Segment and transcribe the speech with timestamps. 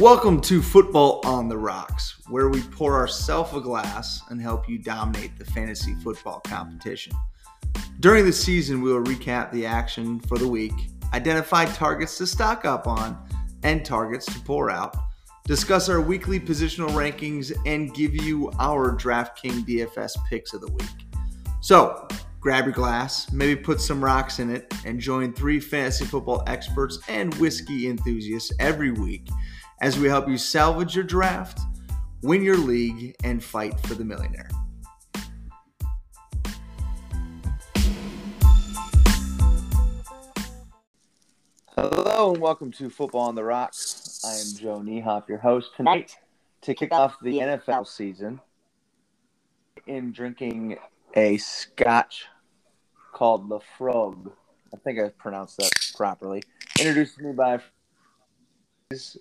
[0.00, 4.78] Welcome to Football on the Rocks, where we pour ourselves a glass and help you
[4.78, 7.12] dominate the fantasy football competition.
[8.00, 10.72] During the season, we will recap the action for the week,
[11.12, 13.14] identify targets to stock up on,
[13.62, 14.96] and targets to pour out,
[15.44, 21.08] discuss our weekly positional rankings, and give you our DraftKings DFS picks of the week.
[21.60, 22.08] So,
[22.40, 27.00] grab your glass, maybe put some rocks in it, and join three fantasy football experts
[27.06, 29.28] and whiskey enthusiasts every week
[29.80, 31.60] as we help you salvage your draft,
[32.22, 34.48] win your league, and fight for the millionaire.
[41.76, 44.20] Hello and welcome to Football on the Rocks.
[44.22, 46.18] I am Joe Niehoff, your host tonight
[46.60, 48.38] to kick off the NFL season
[49.86, 50.76] in drinking
[51.16, 52.26] a scotch
[53.12, 54.30] called Laphroaig.
[54.74, 56.42] I think I pronounced that properly.
[56.78, 57.60] Introduced to me by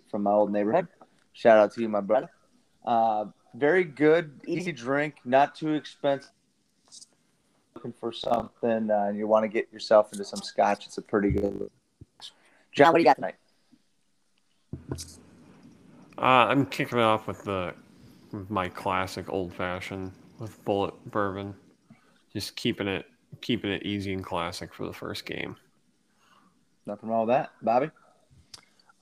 [0.10, 0.88] from my old neighborhood.
[1.34, 2.30] Shout out to you, my brother.
[2.86, 6.32] Uh, very good, easy drink, not too expensive.
[7.76, 10.88] Looking for something, uh, and you want to get yourself into some scotch.
[10.88, 11.70] It's a pretty good.
[12.72, 13.36] John, what do you got tonight?
[16.18, 17.74] Uh, I'm kicking it off with the
[18.32, 21.54] with my classic old fashioned with Bulleit bourbon.
[22.34, 23.06] Just keeping it
[23.42, 25.56] keeping it easy and classic for the first game.
[26.86, 27.92] Nothing wrong with that, Bobby.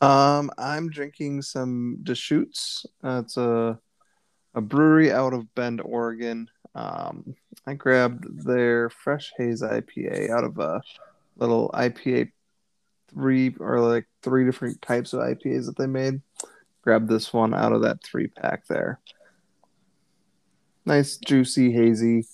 [0.01, 2.85] Um, I'm drinking some Deschutes.
[3.03, 3.79] Uh, it's a
[4.53, 6.49] a brewery out of Bend, Oregon.
[6.73, 7.35] Um,
[7.67, 10.81] I grabbed their fresh haze IPA out of a
[11.35, 12.31] little IPA
[13.09, 16.21] three or like three different types of IPAs that they made.
[16.81, 18.99] Grabbed this one out of that three pack there.
[20.85, 22.25] Nice, juicy, hazy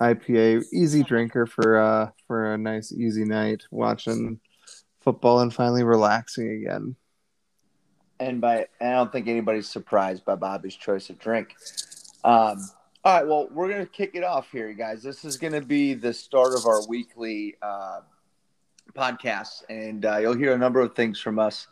[0.00, 4.40] IPA, easy drinker for uh for a nice easy night watching
[5.06, 6.96] football and finally relaxing again.
[8.18, 11.54] And by I don't think anybody's surprised by Bobby's choice of drink.
[12.24, 12.68] Um,
[13.04, 15.04] all right, well, we're gonna kick it off here, guys.
[15.04, 18.00] This is gonna be the start of our weekly uh,
[18.96, 21.68] podcast, and uh, you'll hear a number of things from us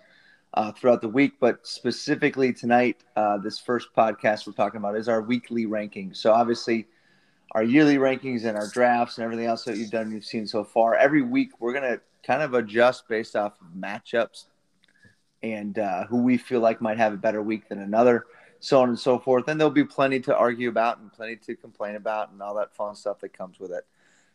[0.53, 1.33] uh, throughout the week.
[1.41, 6.15] But specifically tonight, uh, this first podcast we're talking about is our weekly ranking.
[6.15, 6.87] So obviously,
[7.55, 10.65] our yearly rankings and our drafts and everything else that you've done, you've seen so
[10.65, 10.97] far.
[10.97, 14.47] Every week, we're gonna kind of adjust based off of matchups
[15.43, 18.27] and uh, who we feel like might have a better week than another,
[18.61, 19.47] so on and so forth.
[19.47, 22.75] And there'll be plenty to argue about and plenty to complain about and all that
[22.75, 23.85] fun stuff that comes with it.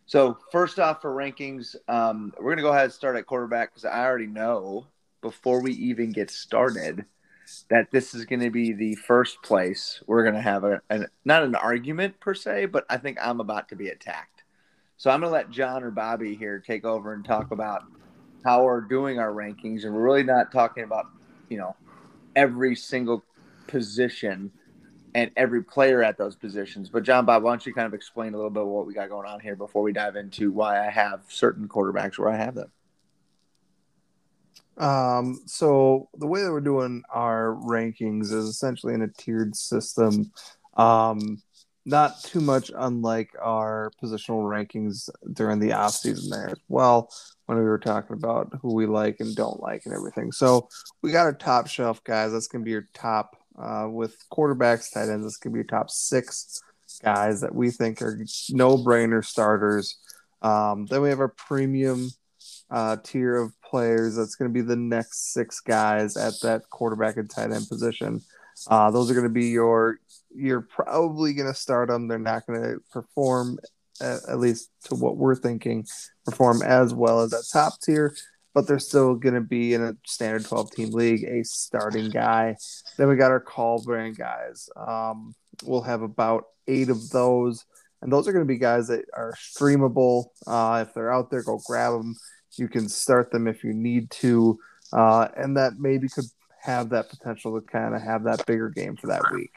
[0.05, 3.85] So, first off, for rankings, um, we're to go ahead and start at quarterback because
[3.85, 4.87] I already know
[5.21, 7.05] before we even get started
[7.69, 11.05] that this is going to be the first place we're going to have a, a
[11.25, 14.43] not an argument per se, but I think I'm about to be attacked.
[14.97, 17.83] So I'm going to let John or Bobby here take over and talk about
[18.43, 21.05] how we're doing our rankings, and we're really not talking about
[21.49, 21.75] you know
[22.35, 23.23] every single
[23.67, 24.51] position
[25.15, 26.89] and every player at those positions.
[26.89, 29.09] But John Bob, why don't you kind of explain a little bit what we got
[29.09, 32.55] going on here before we dive into why I have certain quarterbacks where I have
[32.55, 32.71] them.
[34.79, 40.31] Um, so the way that we're doing our rankings is essentially in a tiered system.
[40.75, 41.41] Um,
[41.85, 47.09] not too much unlike our positional rankings during the off season there as well
[47.45, 50.31] when we were talking about who we like and don't like and everything.
[50.31, 50.69] So
[51.01, 52.31] we got our top shelf guys.
[52.31, 55.25] That's gonna be your top uh, with quarterbacks, tight ends.
[55.25, 56.61] That's gonna be your top six
[57.01, 59.97] guys that we think are no brainer starters.
[60.41, 62.11] Um, then we have our premium
[62.71, 64.15] uh, tier of players.
[64.15, 68.21] That's going to be the next six guys at that quarterback and tight end position.
[68.67, 69.99] Uh, those are going to be your.
[70.35, 72.07] You're probably going to start them.
[72.07, 73.57] They're not going to perform,
[73.99, 75.87] at, at, least to what we're thinking,
[76.23, 78.15] perform as well as that top tier.
[78.53, 82.57] But they're still going to be in a standard 12 team league, a starting guy.
[82.97, 84.69] Then we got our call brand guys.
[84.75, 87.65] Um, we'll have about eight of those.
[88.01, 90.27] And those are going to be guys that are streamable.
[90.47, 92.15] Uh, if they're out there, go grab them.
[92.55, 94.59] You can start them if you need to.
[94.91, 96.25] Uh, and that maybe could
[96.61, 99.51] have that potential to kind of have that bigger game for that week.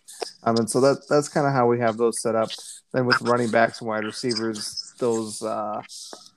[0.45, 2.51] Um, and so that that's kind of how we have those set up.
[2.93, 5.81] Then with running backs and wide receivers, those uh,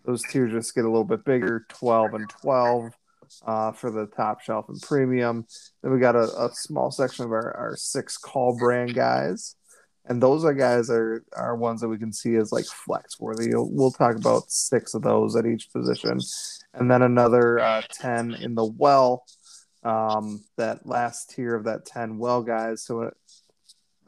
[0.05, 2.91] those tiers just get a little bit bigger, twelve and twelve.
[3.45, 5.45] Uh, for the top shelf and premium.
[5.81, 9.55] Then we got a, a small section of our, our six call brand guys.
[10.07, 13.49] And those are guys are are ones that we can see as like flex worthy.
[13.53, 16.19] We'll talk about six of those at each position,
[16.73, 19.25] and then another uh, ten in the well
[19.85, 22.83] um, that last tier of that 10 well guys.
[22.83, 23.13] So it,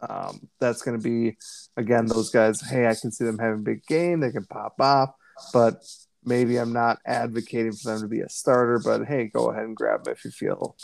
[0.01, 1.37] um, that's going to be,
[1.77, 4.19] again, those guys, hey, I can see them having big game.
[4.19, 5.11] They can pop off,
[5.53, 5.83] but
[6.25, 9.75] maybe I'm not advocating for them to be a starter, but hey, go ahead and
[9.75, 10.75] grab them if you feel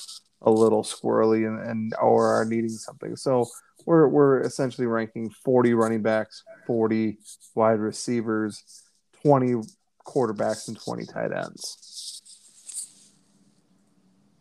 [0.42, 3.16] a little squirrely and, and or are needing something.
[3.16, 3.48] So
[3.86, 7.18] we're we're essentially ranking 40 running backs, 40
[7.56, 8.84] wide receivers,
[9.24, 9.64] 20
[10.06, 12.22] quarterbacks, and 20 tight ends.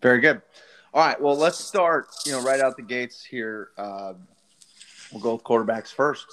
[0.00, 0.42] Very good.
[0.94, 1.20] All right.
[1.20, 2.08] Well, let's start.
[2.26, 3.70] You know, right out the gates here.
[3.78, 4.14] Uh,
[5.12, 6.26] we'll go with quarterbacks first.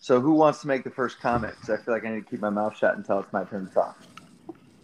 [0.00, 1.54] So, who wants to make the first comment?
[1.60, 3.68] Because I feel like I need to keep my mouth shut until it's my turn
[3.68, 4.00] to talk.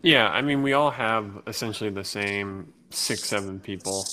[0.02, 4.04] Yeah, I mean, we all have essentially the same six, seven people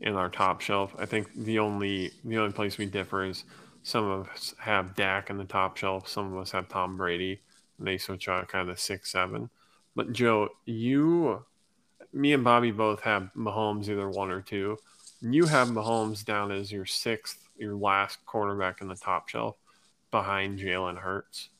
[0.00, 0.94] in our top shelf.
[0.98, 3.44] I think the only the only place we differ is
[3.82, 7.40] some of us have Dak in the top shelf, some of us have Tom Brady.
[7.78, 9.50] And they switch out kind of six, seven.
[9.96, 11.44] But Joe, you,
[12.12, 14.78] me, and Bobby both have Mahomes either one or two.
[15.20, 19.56] You have Mahomes down as your sixth, your last quarterback in the top shelf,
[20.10, 21.50] behind Jalen Hurts.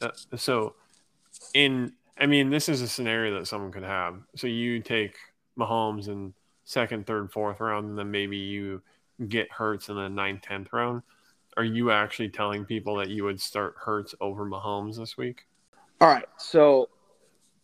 [0.00, 0.74] Uh, so,
[1.54, 4.16] in I mean, this is a scenario that someone could have.
[4.36, 5.16] So you take
[5.58, 6.34] Mahomes in
[6.72, 8.82] second, third, fourth round, and then maybe you
[9.28, 11.02] get Hurts in the ninth, tenth round.
[11.56, 15.46] Are you actually telling people that you would start Hurts over Mahomes this week?
[16.00, 16.26] All right.
[16.38, 16.88] So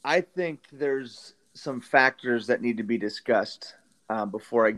[0.04, 3.74] I think there's some factors that need to be discussed
[4.10, 4.76] uh, before I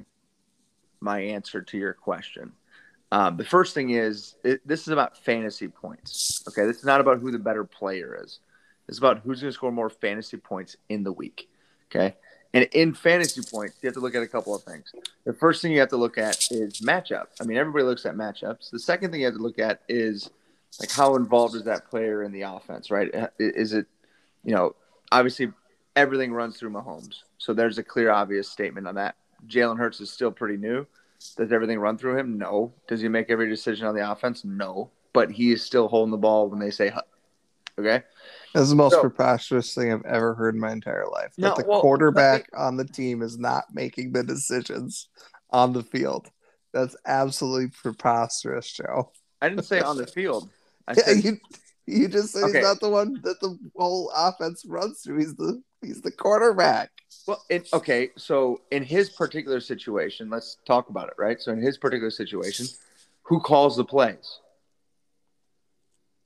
[1.00, 2.52] my answer to your question.
[3.12, 6.44] Um, the first thing is it, this is about fantasy points.
[6.46, 8.40] Okay, this is not about who the better player is.
[8.88, 11.48] It's about who's going to score more fantasy points in the week.
[11.86, 12.16] Okay,
[12.52, 14.92] and in fantasy points, you have to look at a couple of things.
[15.24, 17.26] The first thing you have to look at is matchup.
[17.40, 18.70] I mean, everybody looks at matchups.
[18.70, 20.30] The second thing you have to look at is
[20.80, 23.10] like how involved is that player in the offense, right?
[23.38, 23.86] Is it,
[24.44, 24.74] you know,
[25.12, 25.52] obviously
[25.96, 27.22] everything runs through Mahomes.
[27.38, 29.16] So there's a clear, obvious statement on that.
[29.46, 30.86] Jalen Hurts is still pretty new.
[31.36, 32.38] Does everything run through him?
[32.38, 32.72] No.
[32.88, 34.44] Does he make every decision on the offense?
[34.44, 34.90] No.
[35.12, 36.92] But he is still holding the ball when they say,
[37.78, 38.02] okay?
[38.54, 41.32] That's the most so, preposterous thing I've ever heard in my entire life.
[41.38, 45.08] No, that the well, quarterback me, on the team is not making the decisions
[45.50, 46.30] on the field.
[46.72, 49.12] That's absolutely preposterous, Joe.
[49.40, 50.50] I didn't say on the field.
[50.86, 51.38] I yeah, said, you,
[51.86, 52.58] you just said okay.
[52.58, 55.18] he's not the one that the whole offense runs through.
[55.18, 56.90] He's the he's the quarterback.
[57.26, 61.40] Well, it, okay, so in his particular situation, let's talk about it, right?
[61.40, 62.66] So in his particular situation,
[63.22, 64.40] who calls the plays?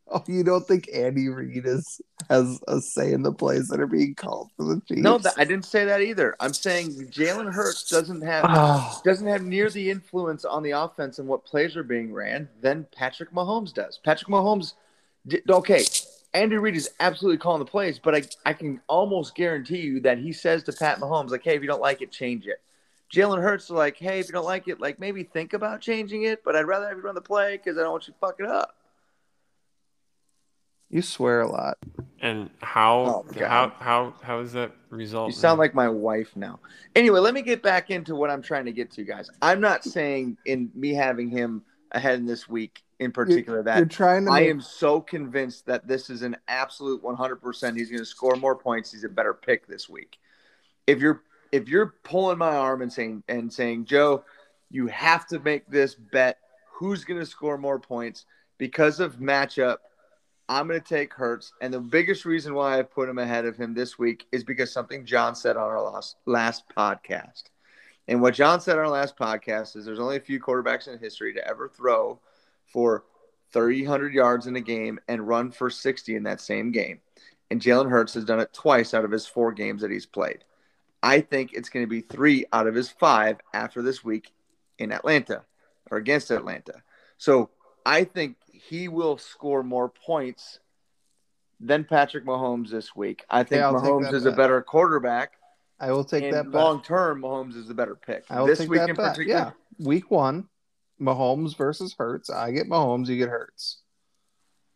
[0.08, 3.86] Oh, you don't think Andy Reid is has a say in the plays that are
[3.86, 5.00] being called for the Chiefs?
[5.00, 6.36] No, I didn't say that either.
[6.40, 9.00] I'm saying Jalen Hurts doesn't have oh.
[9.04, 12.86] doesn't have near the influence on the offense and what plays are being ran than
[12.94, 13.98] Patrick Mahomes does.
[14.04, 14.74] Patrick Mahomes,
[15.48, 15.84] okay,
[16.34, 20.18] Andy Reid is absolutely calling the plays, but I I can almost guarantee you that
[20.18, 22.60] he says to Pat Mahomes like, "Hey, if you don't like it, change it."
[23.10, 26.24] Jalen Hurts is like, "Hey, if you don't like it, like maybe think about changing
[26.24, 28.18] it, but I'd rather have you run the play because I don't want you to
[28.18, 28.76] fuck it up."
[30.94, 31.76] You swear a lot.
[32.20, 35.30] And how oh, how how how is that result?
[35.30, 36.60] You sound like my wife now.
[36.94, 39.28] Anyway, let me get back into what I'm trying to get to, guys.
[39.42, 43.78] I'm not saying in me having him ahead in this week in particular you're, that
[43.78, 44.50] you're trying to I make...
[44.50, 47.76] am so convinced that this is an absolute 100%.
[47.76, 48.92] He's going to score more points.
[48.92, 50.18] He's a better pick this week.
[50.86, 54.22] If you're if you're pulling my arm and saying and saying, Joe,
[54.70, 56.38] you have to make this bet.
[56.70, 58.26] Who's going to score more points
[58.58, 59.78] because of matchup?
[60.48, 61.52] I'm going to take Hurts.
[61.60, 64.72] And the biggest reason why I put him ahead of him this week is because
[64.72, 67.44] something John said on our last, last podcast.
[68.06, 70.98] And what John said on our last podcast is there's only a few quarterbacks in
[70.98, 72.20] history to ever throw
[72.66, 73.04] for
[73.52, 77.00] 300 yards in a game and run for 60 in that same game.
[77.50, 80.44] And Jalen Hurts has done it twice out of his four games that he's played.
[81.02, 84.32] I think it's going to be three out of his five after this week
[84.78, 85.44] in Atlanta
[85.90, 86.82] or against Atlanta.
[87.16, 87.50] So
[87.84, 90.58] I think he will score more points
[91.60, 93.24] than Patrick Mahomes this week.
[93.28, 94.32] I think Mahomes is bet.
[94.32, 95.32] a better quarterback.
[95.80, 96.50] I will take that.
[96.50, 98.24] Long term, Mahomes is the better pick.
[98.30, 99.12] I will this take week that in bet.
[99.12, 99.38] particular.
[99.78, 100.48] Yeah, week one,
[101.00, 102.30] Mahomes versus Hurts.
[102.30, 103.08] I get Mahomes.
[103.08, 103.78] You get Hurts.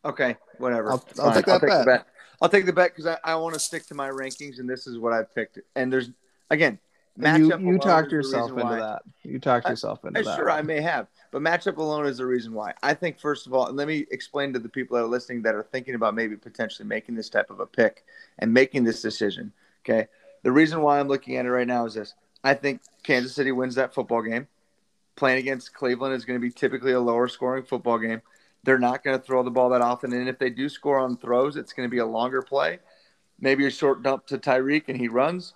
[0.04, 0.90] Okay, whatever.
[0.90, 1.86] I'll, I'll take that I'll take bet.
[1.86, 2.06] bet.
[2.40, 4.86] I'll take the bet because I, I want to stick to my rankings, and this
[4.86, 5.58] is what I've picked.
[5.74, 6.10] And there's
[6.50, 6.78] again,
[7.18, 8.76] Matchup you, you talked yourself into why.
[8.76, 9.02] that.
[9.24, 10.36] You talked yourself into I, that.
[10.36, 12.74] Sure, I may have, but matchup alone is the reason why.
[12.82, 15.42] I think first of all, and let me explain to the people that are listening
[15.42, 18.04] that are thinking about maybe potentially making this type of a pick
[18.38, 19.52] and making this decision.
[19.84, 20.06] Okay,
[20.44, 23.50] the reason why I'm looking at it right now is this: I think Kansas City
[23.50, 24.46] wins that football game.
[25.16, 28.22] Playing against Cleveland is going to be typically a lower scoring football game.
[28.62, 31.16] They're not going to throw the ball that often, and if they do score on
[31.16, 32.78] throws, it's going to be a longer play.
[33.40, 35.54] Maybe a short dump to Tyreek and he runs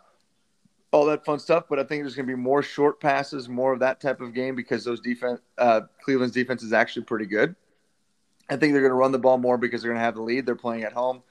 [0.92, 1.64] all that fun stuff.
[1.68, 4.32] But I think there's going to be more short passes, more of that type of
[4.34, 7.56] game because those defense, uh, Cleveland's defense is actually pretty good.
[8.48, 10.22] I think they're going to run the ball more because they're going to have the
[10.22, 10.46] lead.
[10.46, 11.22] They're playing at home,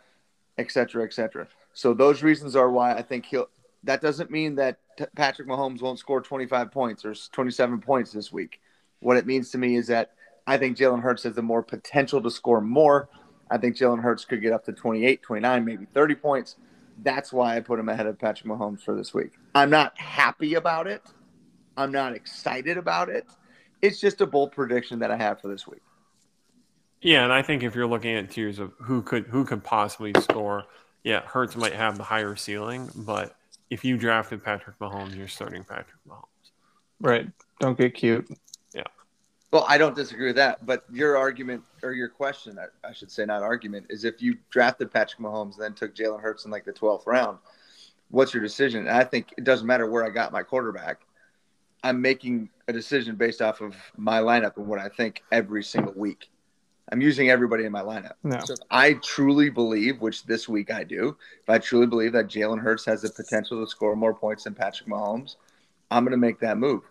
[0.57, 1.47] et cetera, et cetera.
[1.73, 3.47] So those reasons are why I think he'll
[3.83, 8.31] That doesn't mean that t- Patrick Mahomes won't score 25 points or 27 points this
[8.31, 8.59] week.
[8.99, 10.11] What it means to me is that
[10.47, 13.09] I think Jalen Hurts has the more potential to score more.
[13.49, 16.55] I think Jalen Hurts could get up to 28, 29, maybe 30 points.
[17.03, 19.31] That's why I put him ahead of Patrick Mahomes for this week.
[19.55, 21.01] I'm not happy about it.
[21.77, 23.25] I'm not excited about it.
[23.81, 25.81] It's just a bold prediction that I have for this week.
[27.01, 30.13] Yeah, and I think if you're looking at tiers of who could who could possibly
[30.19, 30.65] score,
[31.03, 33.35] yeah, Hurts might have the higher ceiling, but
[33.71, 36.25] if you drafted Patrick Mahomes, you're starting Patrick Mahomes.
[36.99, 37.27] Right.
[37.59, 38.29] Don't get cute.
[39.51, 39.59] Yeah.
[39.59, 43.11] Well, I don't disagree with that, but your argument or your question, I, I should
[43.11, 46.51] say, not argument, is if you drafted Patrick Mahomes, and then took Jalen Hurts in
[46.51, 47.37] like the 12th round,
[48.09, 48.87] what's your decision?
[48.87, 51.01] And I think it doesn't matter where I got my quarterback.
[51.83, 55.93] I'm making a decision based off of my lineup and what I think every single
[55.93, 56.29] week.
[56.91, 58.13] I'm using everybody in my lineup.
[58.23, 58.39] No.
[58.43, 62.27] So if I truly believe, which this week I do, if I truly believe that
[62.27, 65.37] Jalen Hurts has the potential to score more points than Patrick Mahomes,
[65.89, 66.83] I'm going to make that move.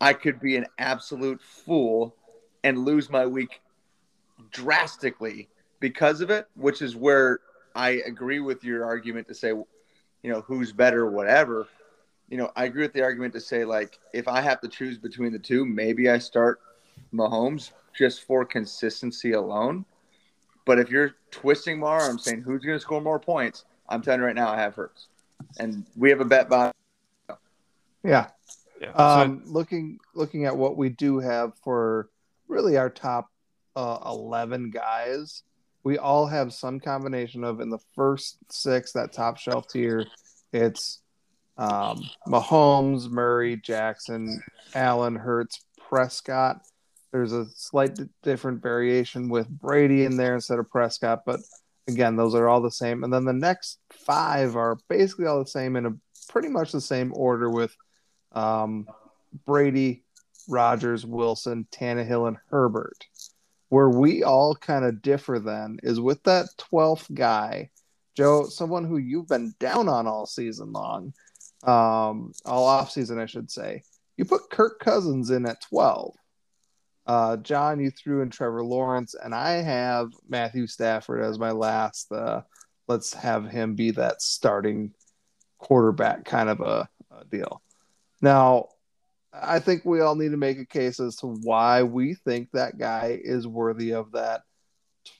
[0.00, 2.14] I could be an absolute fool
[2.64, 3.60] and lose my week
[4.50, 7.40] drastically because of it, which is where
[7.74, 9.66] I agree with your argument to say, you
[10.22, 11.66] know, who's better, whatever.
[12.28, 14.98] You know, I agree with the argument to say, like, if I have to choose
[14.98, 16.60] between the two, maybe I start
[17.12, 19.84] Mahomes just for consistency alone.
[20.64, 24.20] But if you're twisting my arm saying who's going to score more points, I'm telling
[24.20, 25.08] you right now, I have Hurts.
[25.58, 26.70] And we have a bet by.
[28.04, 28.28] Yeah.
[28.80, 28.92] Yeah.
[28.92, 32.08] Um, looking looking at what we do have for
[32.48, 33.28] really our top
[33.76, 35.42] uh, eleven guys,
[35.84, 40.06] we all have some combination of in the first six that top shelf tier.
[40.52, 41.00] It's
[41.58, 44.42] um, Mahomes, Murray, Jackson,
[44.74, 46.62] Allen, Hurts, Prescott.
[47.12, 51.40] There's a slight d- different variation with Brady in there instead of Prescott, but
[51.86, 53.04] again, those are all the same.
[53.04, 55.92] And then the next five are basically all the same in a
[56.28, 57.76] pretty much the same order with
[58.32, 58.86] um,
[59.46, 60.04] Brady,
[60.48, 63.06] Rodgers, Wilson, Tannehill, and Herbert.
[63.68, 67.70] Where we all kind of differ then is with that 12th guy,
[68.16, 71.12] Joe, someone who you've been down on all season long,
[71.62, 73.82] um, all off season, I should say.
[74.16, 76.14] You put Kirk Cousins in at 12.
[77.06, 82.10] Uh, John, you threw in Trevor Lawrence, and I have Matthew Stafford as my last.
[82.12, 82.42] Uh,
[82.88, 84.92] let's have him be that starting
[85.58, 87.62] quarterback kind of a, a deal.
[88.20, 88.68] Now,
[89.32, 92.78] I think we all need to make a case as to why we think that
[92.78, 94.42] guy is worthy of that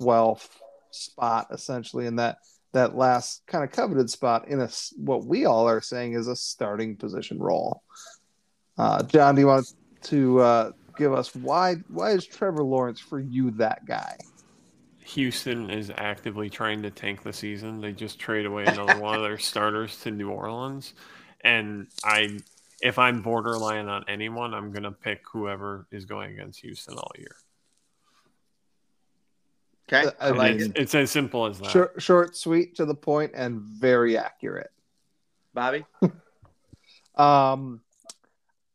[0.00, 0.48] 12th
[0.90, 2.38] spot, essentially, in that
[2.72, 6.36] that last kind of coveted spot in a what we all are saying is a
[6.36, 7.82] starting position role.
[8.78, 13.18] Uh, John, do you want to uh, give us why why is Trevor Lawrence for
[13.18, 14.16] you that guy?
[15.04, 17.80] Houston is actively trying to tank the season.
[17.80, 20.94] They just trade away another one of their starters to New Orleans,
[21.42, 22.38] and I,
[22.80, 27.36] if I'm borderline on anyone, I'm gonna pick whoever is going against Houston all year.
[29.92, 30.10] Okay.
[30.20, 30.78] I I like mean- it.
[30.78, 31.70] It's as simple as that.
[31.70, 34.70] Short, short, sweet, to the point, and very accurate.
[35.54, 35.84] Bobby?
[37.16, 37.82] Um,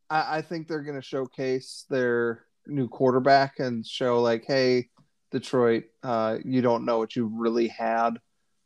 [0.07, 4.89] I, I think they're going to showcase their new quarterback and show like, hey,
[5.31, 8.19] Detroit, uh, you don't know what you really had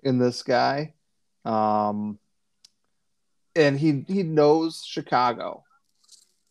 [0.03, 0.95] in this guy.
[1.45, 2.19] Um,
[3.55, 5.63] and he he knows Chicago.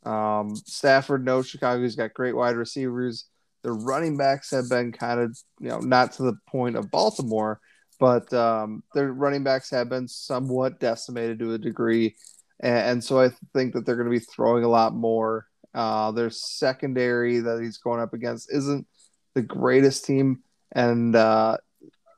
[0.04, 1.82] Um, Stafford knows Chicago.
[1.82, 3.26] He's got great wide receivers.
[3.62, 7.60] The running backs have been kind of you know not to the point of Baltimore,
[7.98, 12.16] but um, their running backs have been somewhat decimated to a degree,
[12.60, 15.46] and, and so I think that they're going to be throwing a lot more.
[15.74, 18.86] Uh, their secondary that he's going up against isn't
[19.34, 21.56] the greatest team, and uh,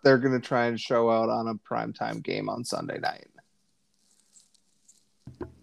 [0.04, 3.29] they're going to try and show out on a primetime game on Sunday night.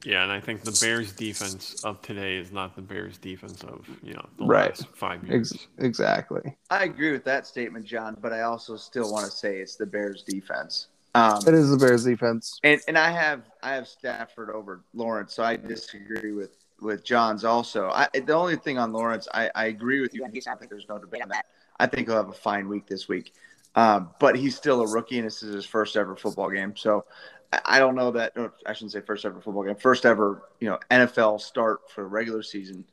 [0.04, 3.86] Yeah, and I think the Bears defense of today is not the Bears defense of
[4.02, 4.70] you know the Right.
[4.70, 5.52] last five years.
[5.54, 6.56] Ex- exactly.
[6.70, 9.86] I agree with that statement, John, but I also still want to say it's the
[9.86, 10.88] Bears defense.
[11.16, 12.60] Um, It is the Bears defense.
[12.64, 17.44] and and I have I have Stafford over Lawrence, so I disagree with with John's
[17.44, 17.90] also.
[17.90, 20.24] I the only thing on Lawrence, I, I agree with you.
[20.24, 21.46] I think there's no debate on that.
[21.80, 23.34] I think he'll have a fine week this week,
[23.76, 26.76] um, but he's still a rookie, and this is his first ever football game.
[26.76, 27.06] So
[27.52, 28.34] I, don't know that.
[28.66, 29.76] I shouldn't say first ever football game.
[29.76, 32.86] First ever you know NFL start for regular season.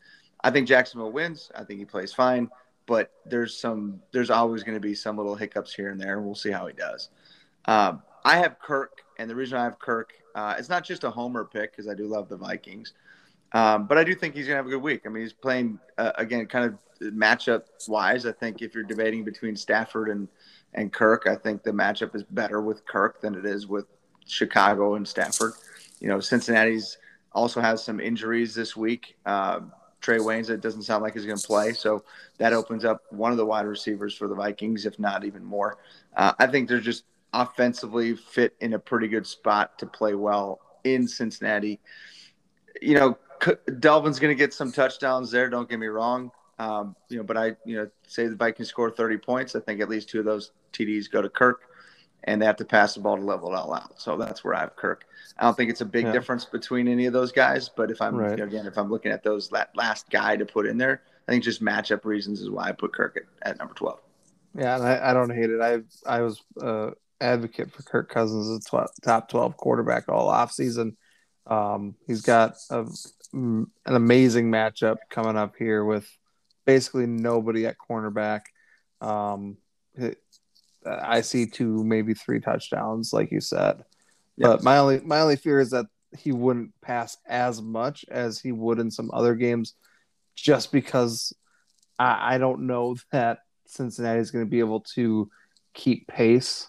[0.43, 1.51] I think Jacksonville wins.
[1.55, 2.51] I think he plays fine,
[2.87, 6.21] but there's some there's always going to be some little hiccups here and there.
[6.21, 7.09] We'll see how he does.
[7.65, 11.11] Um, I have Kirk, and the reason I have Kirk, uh, it's not just a
[11.11, 12.93] homer pick because I do love the Vikings,
[13.53, 15.03] um, but I do think he's gonna have a good week.
[15.07, 18.27] I mean, he's playing uh, again, kind of matchup wise.
[18.27, 20.29] I think if you're debating between Stafford and
[20.75, 23.87] and Kirk, I think the matchup is better with Kirk than it is with
[24.27, 25.53] Chicago and Stafford.
[26.01, 26.99] You know, Cincinnati's
[27.33, 29.17] also has some injuries this week.
[29.27, 29.61] Uh,
[30.01, 32.05] Trae Waynes, it doesn't sound like he's going to play, so
[32.39, 35.79] that opens up one of the wide receivers for the Vikings, if not even more.
[36.15, 40.61] Uh, I think they're just offensively fit in a pretty good spot to play well
[40.85, 41.81] in Cincinnati.
[42.83, 45.49] You know, Dalvin's going to get some touchdowns there.
[45.49, 46.31] Don't get me wrong.
[46.59, 49.57] Um, you know, but I, you know, say the Vikings score 30 points.
[49.57, 51.63] I think at least two of those TDs go to Kirk,
[52.25, 54.01] and they have to pass the ball to level it all out.
[54.01, 55.05] So that's where I have Kirk.
[55.39, 56.13] I don't think it's a big yeah.
[56.13, 58.39] difference between any of those guys, but if I'm right.
[58.39, 61.45] again, if I'm looking at those that last guy to put in there, I think
[61.45, 64.01] just matchup reasons is why I put Kirk at, at number 12.
[64.57, 65.61] Yeah, and I, I don't hate it.
[65.61, 66.91] I I was uh,
[67.21, 70.97] advocate for Kirk Cousins as a top 12 quarterback all offseason.
[71.47, 72.87] Um, he's got a,
[73.33, 76.09] an amazing matchup coming up here with
[76.65, 78.43] basically nobody at cornerback.
[79.01, 79.59] Um,
[80.87, 83.85] I see two, maybe three touchdowns, like you said.
[84.37, 84.49] Yes.
[84.49, 85.87] But my only my only fear is that
[86.17, 89.75] he wouldn't pass as much as he would in some other games,
[90.35, 91.33] just because
[91.99, 95.31] I, I don't know that Cincinnati is going to be able to
[95.73, 96.69] keep pace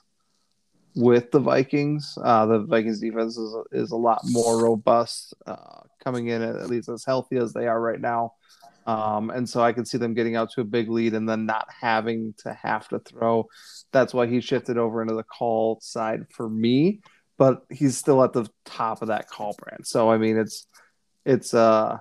[0.96, 2.18] with the Vikings.
[2.22, 6.90] Uh, the Vikings defense is, is a lot more robust, uh, coming in at least
[6.90, 8.34] as healthy as they are right now.
[8.86, 11.46] Um, and so I could see them getting out to a big lead and then
[11.46, 13.48] not having to have to throw.
[13.92, 17.02] That's why he shifted over into the call side for me,
[17.38, 19.88] but he's still at the top of that call brand.
[19.88, 20.68] So I mean, it's
[21.26, 21.98] it's uh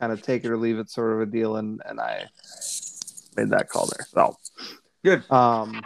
[0.00, 2.26] kind of take it or leave it sort of a deal, and and I
[3.36, 4.06] made that call there.
[4.10, 4.36] So
[5.02, 5.30] good.
[5.30, 5.82] Um,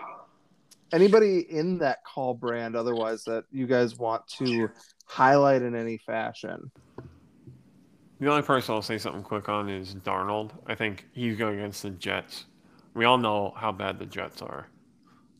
[0.92, 4.70] anybody in that call brand otherwise that you guys want to
[5.06, 6.70] highlight in any fashion?
[8.18, 10.52] The only person I'll say something quick on is Darnold.
[10.66, 12.46] I think he's going against the Jets.
[12.94, 14.68] We all know how bad the Jets are.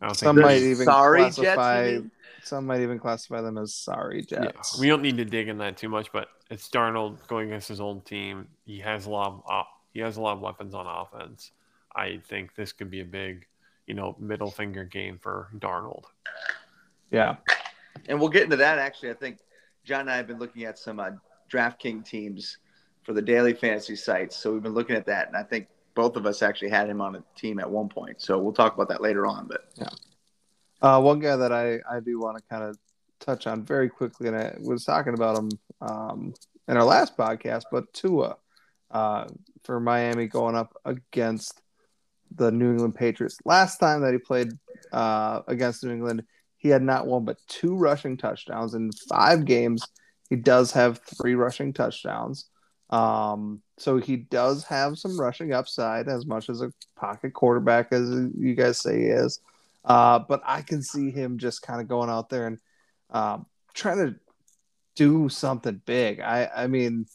[0.02, 1.92] I don't think some might even sorry classify.
[1.92, 2.06] Jets,
[2.44, 4.74] some might even classify them as sorry Jets.
[4.74, 7.68] Yeah, we don't need to dig in that too much, but it's Darnold going against
[7.68, 8.46] his old team.
[8.66, 9.62] He has a lot of uh,
[9.94, 11.52] he has a lot of weapons on offense.
[11.94, 13.46] I think this could be a big,
[13.86, 16.04] you know, middle finger game for Darnold.
[17.10, 17.36] Yeah,
[18.06, 18.78] and we'll get into that.
[18.78, 19.38] Actually, I think
[19.82, 21.12] John and I have been looking at some uh,
[21.50, 22.58] DraftKings teams
[23.06, 24.36] for the daily fantasy sites.
[24.36, 27.00] So we've been looking at that, and I think both of us actually had him
[27.00, 28.20] on a team at one point.
[28.20, 29.46] So we'll talk about that later on.
[29.46, 29.88] But yeah,
[30.82, 32.76] uh, one guy that I I do want to kind of
[33.20, 36.34] touch on very quickly, and I was talking about him um,
[36.66, 38.36] in our last podcast, but Tua
[38.90, 39.26] uh,
[39.62, 41.62] for Miami going up against
[42.34, 43.38] the New England Patriots.
[43.44, 44.50] Last time that he played
[44.92, 46.24] uh, against New England,
[46.56, 49.86] he had not one but two rushing touchdowns in five games.
[50.28, 52.46] He does have three rushing touchdowns.
[52.90, 58.08] Um, so he does have some rushing upside as much as a pocket quarterback as
[58.38, 59.40] you guys say he is.
[59.84, 62.58] Uh, but I can see him just kind of going out there and
[63.10, 64.16] um, trying to
[64.96, 66.20] do something big.
[66.20, 67.06] I, I mean,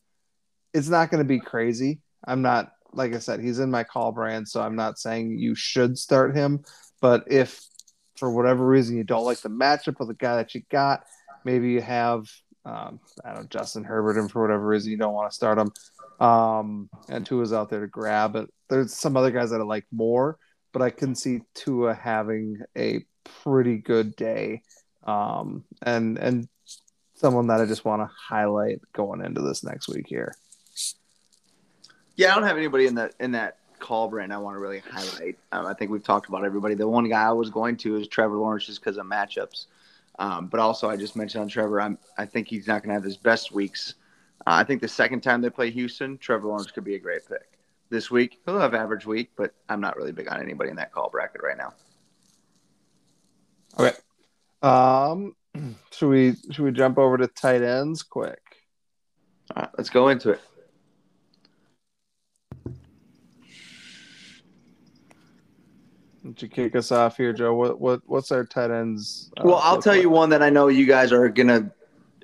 [0.74, 2.00] it's not going to be crazy.
[2.26, 5.56] I'm not, like I said, he's in my call brand, so I'm not saying you
[5.56, 6.64] should start him.
[7.02, 7.62] But if
[8.16, 11.04] for whatever reason you don't like the matchup with the guy that you got,
[11.44, 12.28] maybe you have
[12.66, 15.72] um, I don't Justin Herbert, and for whatever reason you don't want to start him.
[16.26, 18.50] Um, and Tua's out there to grab it.
[18.70, 20.38] There's some other guys that I like more,
[20.72, 23.06] but I can see Tua having a
[23.44, 24.62] pretty good day.
[25.04, 26.48] Um, and and
[27.16, 30.34] someone that I just want to highlight going into this next week here.
[32.16, 34.80] Yeah, I don't have anybody in that in that call brand I want to really
[34.80, 35.38] highlight.
[35.52, 36.76] Um, I think we've talked about everybody.
[36.76, 39.66] The one guy I was going to is Trevor Lawrence just because of matchups.
[40.20, 42.94] Um, but also, I just mentioned on Trevor, I'm, I think he's not going to
[42.96, 43.96] have his best weeks.
[44.46, 47.28] Uh, I think the second time they play Houston, Trevor Lawrence could be a great
[47.28, 47.60] pick.
[47.90, 50.92] This week, he'll have average week, but I'm not really big on anybody in that
[50.92, 51.74] call bracket right now.
[53.80, 53.96] Okay.
[54.62, 55.36] Um,
[55.92, 58.42] should we should we jump over to tight ends quick?
[59.56, 60.42] All right, let's go into it.
[66.36, 67.54] To kick us off here, Joe?
[67.54, 69.32] What what what's our tight ends?
[69.38, 71.72] Uh, well, I'll tell you one that I know you guys are gonna.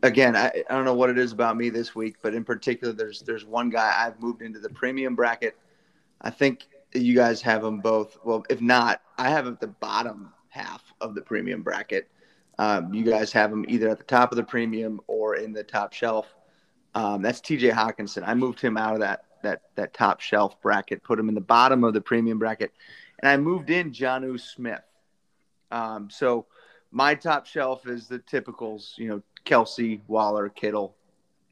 [0.03, 2.93] Again, I, I don't know what it is about me this week, but in particular,
[2.93, 5.57] there's there's one guy I've moved into the premium bracket.
[6.21, 8.17] I think you guys have them both.
[8.23, 12.09] Well, if not, I have at the bottom half of the premium bracket.
[12.59, 15.63] Um, you guys have them either at the top of the premium or in the
[15.63, 16.27] top shelf.
[16.95, 17.69] Um, that's T.J.
[17.69, 18.23] Hockenson.
[18.25, 21.41] I moved him out of that that that top shelf bracket, put him in the
[21.41, 22.71] bottom of the premium bracket
[23.21, 24.81] and I moved in Jonnu Smith.
[25.71, 26.45] Um, so
[26.91, 30.95] my top shelf is the typicals, you know, Kelce, Waller, Kittle,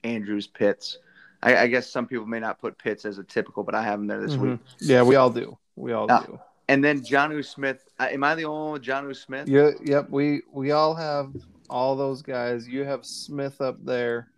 [0.03, 0.99] Andrews, Pitts.
[1.43, 3.99] I, I, guess some people may not put Pitts as a typical, but I have
[3.99, 4.51] him there this mm-hmm.
[4.51, 4.59] week.
[4.79, 5.57] Yeah, we all do.
[5.75, 6.39] We all uh, do.
[6.67, 7.87] And then Jonnu Smith.
[7.99, 9.47] Uh, am I the only one with Jonnu Smith?
[9.47, 9.71] Yeah.
[9.83, 10.09] Yep.
[10.09, 11.33] We we all have
[11.69, 12.67] all those guys.
[12.67, 14.29] You have Smith up there.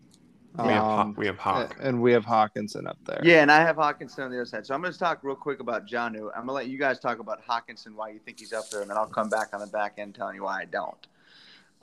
[0.64, 1.76] We have um, we have Hawk.
[1.80, 3.22] and we have Hockenson up there.
[3.24, 4.66] Yeah, and I have Hockenson on the other side.
[4.66, 6.30] So I'm going to talk real quick about Jonnu.
[6.30, 8.82] I'm going to let you guys talk about Hockenson, why you think he's up there,
[8.82, 11.08] and then I'll come back on the back end telling you why I don't.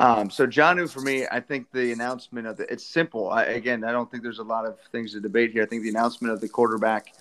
[0.01, 3.31] Um, so Jonnu, for me, I think the announcement of the it's simple.
[3.31, 5.63] I, again, I don't think there's a lot of things to debate here.
[5.63, 7.15] I think the announcement of the quarterback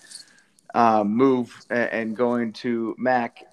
[0.74, 3.44] uh, move and, and going to Mac,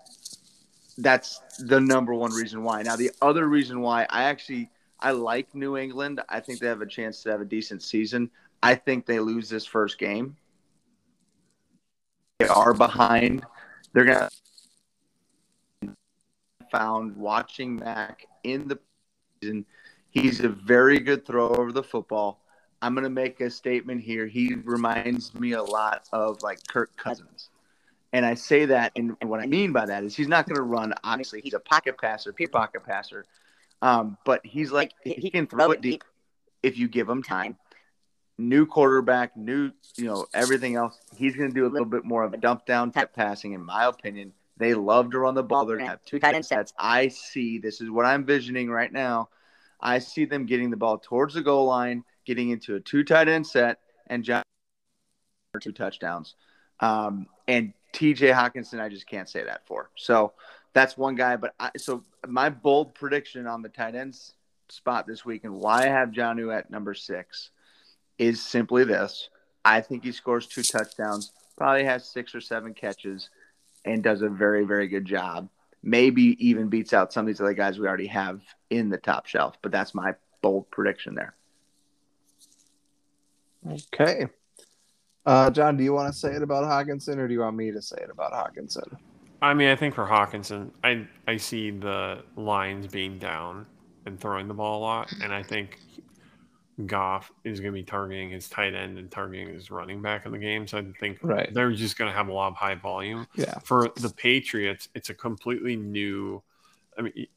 [0.98, 2.82] that's the number one reason why.
[2.82, 6.22] Now, the other reason why I actually I like New England.
[6.30, 8.30] I think they have a chance to have a decent season.
[8.62, 10.36] I think they lose this first game.
[12.40, 13.44] They are behind.
[13.94, 14.30] They're gonna
[16.72, 18.80] found watching Mac in the
[19.42, 19.66] season.
[20.10, 22.42] He's a very good thrower of the football.
[22.82, 24.28] I'm gonna make a statement here.
[24.28, 27.50] He reminds me a lot of like Kirk Cousins.
[28.14, 30.64] And I say that, and, what I mean by that is he's not going to
[30.64, 30.94] run.
[31.04, 33.26] Obviously, he's a pocket passer, pocket passer,
[33.82, 36.04] um, but he's like he can throw it deep
[36.64, 37.58] if you give him time.
[38.38, 40.98] New quarterback, new you know everything else.
[41.16, 43.64] He's going to do a little bit more of a dump down type passing, in
[43.64, 44.34] my opinion.
[44.58, 45.66] They love to run the ball.
[45.66, 46.74] They're going to have two tight sets.
[46.78, 47.58] I see.
[47.58, 49.30] This is what I'm visioning right now.
[49.80, 53.28] I see them getting the ball towards the goal line, getting into a two tight
[53.28, 54.44] end set, and John
[55.60, 56.36] two touchdowns.
[56.80, 59.90] Um, and TJ Hockenson, I just can't say that for.
[59.96, 60.34] So
[60.74, 61.36] that's one guy.
[61.36, 64.34] But I, so my bold prediction on the tight ends
[64.70, 67.50] spot this week and why I have Jonnu at number six
[68.18, 69.30] is simply this.
[69.66, 73.30] I think he scores two touchdowns, probably has six or seven catches,
[73.86, 75.50] and does a very, very good job.
[75.84, 79.26] Maybe even beats out some of these other guys we already have in the top
[79.26, 79.58] shelf.
[79.62, 81.34] But that's my bold prediction there.
[83.68, 84.28] Okay.
[85.26, 87.72] Uh, John, do you want to say it about Hockenson, or do you want me
[87.72, 88.98] to say it about Hockenson?
[89.42, 93.66] I mean, I think for Hockenson, I I see the lines being down
[94.06, 95.80] and throwing the ball a lot, and I think
[96.86, 100.32] Goff is going to be targeting his tight end and targeting his running back in
[100.32, 100.68] the game.
[100.68, 101.54] So I think Right.
[101.54, 103.28] they're just going to have a lot of high volume.
[103.36, 103.58] Yeah.
[103.64, 106.42] For the Patriots, it's a completely new.
[106.98, 107.28] I mean,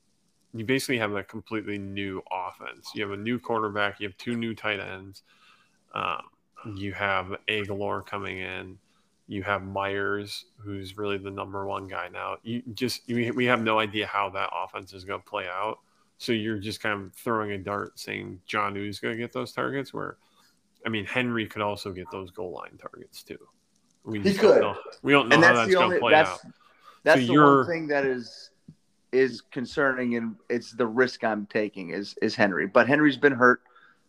[0.54, 2.90] you basically have a completely new offense.
[2.94, 4.00] You have a new quarterback.
[4.00, 5.22] You have two new tight ends.
[5.94, 6.22] Um,
[6.76, 8.78] you have Agholor coming in.
[9.26, 12.36] You have Meyers, who's really the number one guy now.
[12.42, 15.78] You just you, we have no idea how that offense is going to play out.
[16.18, 19.52] So you're just kind of throwing a dart, saying John who's going to get those
[19.52, 19.94] targets.
[19.94, 20.16] Where,
[20.84, 23.38] I mean, Henry could also get those goal line targets too.
[24.04, 24.60] We He don't could.
[24.60, 24.76] know.
[25.02, 26.40] We don't know and how that's that's the going only to play that's out.
[27.02, 28.50] that's So the one thing that is
[29.12, 32.66] is concerning and it's the risk I'm taking is is Henry.
[32.66, 33.62] But Henry's been hurt.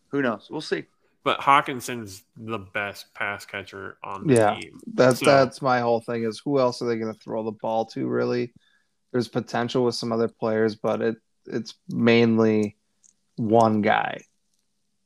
[0.10, 0.48] Who knows?
[0.52, 0.86] We'll see.
[1.26, 4.60] But Hockenson's the best pass catcher on the Yeah.
[4.60, 4.80] team.
[4.94, 6.24] That's So- that's my whole thing.
[6.24, 8.08] Is who else are they going to throw the ball to?
[8.08, 8.54] Really,
[9.12, 12.78] there's potential with some other players, but it it's mainly
[13.38, 14.20] one guy.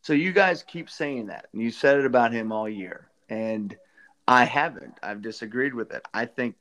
[0.01, 3.75] So you guys keep saying that, and you said it about him all year, and
[4.27, 4.97] I haven't.
[5.01, 6.05] I've disagreed with it.
[6.13, 6.55] I think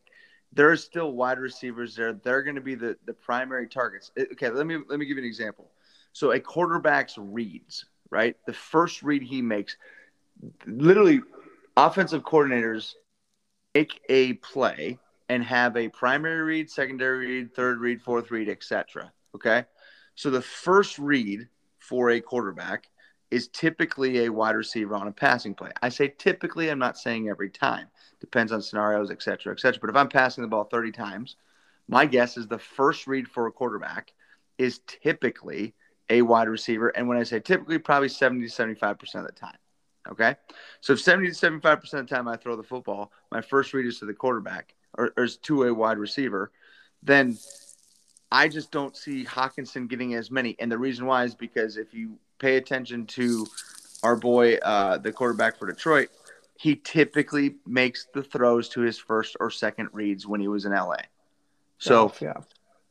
[0.52, 2.12] there are still wide receivers there.
[2.12, 4.12] They're going to be the the primary targets.
[4.16, 5.72] Eh, Okay, let me let me give you an example.
[6.12, 8.36] So a quarterback's reads, right?
[8.46, 9.76] The first read he makes,
[10.66, 11.20] literally,
[11.76, 12.94] offensive coordinators
[13.74, 19.12] make a play and have a primary read, secondary read, third read, fourth read, etc.
[19.34, 19.64] Okay,
[20.14, 22.88] so the first read for a quarterback
[23.30, 25.70] is typically a wide receiver on a passing play.
[25.82, 27.88] I say typically, I'm not saying every time.
[28.20, 29.80] Depends on scenarios, et cetera, et cetera.
[29.80, 31.36] But if I'm passing the ball 30 times,
[31.88, 34.12] my guess is the first read for a quarterback
[34.56, 35.74] is typically
[36.10, 36.88] a wide receiver.
[36.88, 39.56] And when I say typically, probably 70 to 75% of the time.
[40.10, 40.36] Okay.
[40.80, 43.86] So if 70 to 75% of the time I throw the football, my first read
[43.86, 46.50] is to the quarterback or, or is to a wide receiver,
[47.02, 47.36] then
[48.30, 50.56] I just don't see Hockenson getting as many.
[50.58, 53.46] And the reason why is because if you pay attention to
[54.02, 56.08] our boy, uh, the quarterback for Detroit,
[56.58, 60.72] he typically makes the throws to his first or second reads when he was in
[60.72, 60.96] LA.
[61.78, 62.34] So, yeah,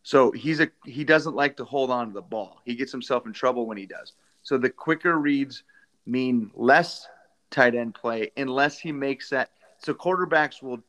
[0.08, 2.62] so he's a he doesn't like to hold on to the ball.
[2.63, 4.13] He gets himself in trouble when he does.
[4.41, 5.63] So the quicker reads
[6.06, 7.06] mean less
[7.52, 9.50] tight end play unless he makes that.
[9.80, 10.80] So quarterbacks will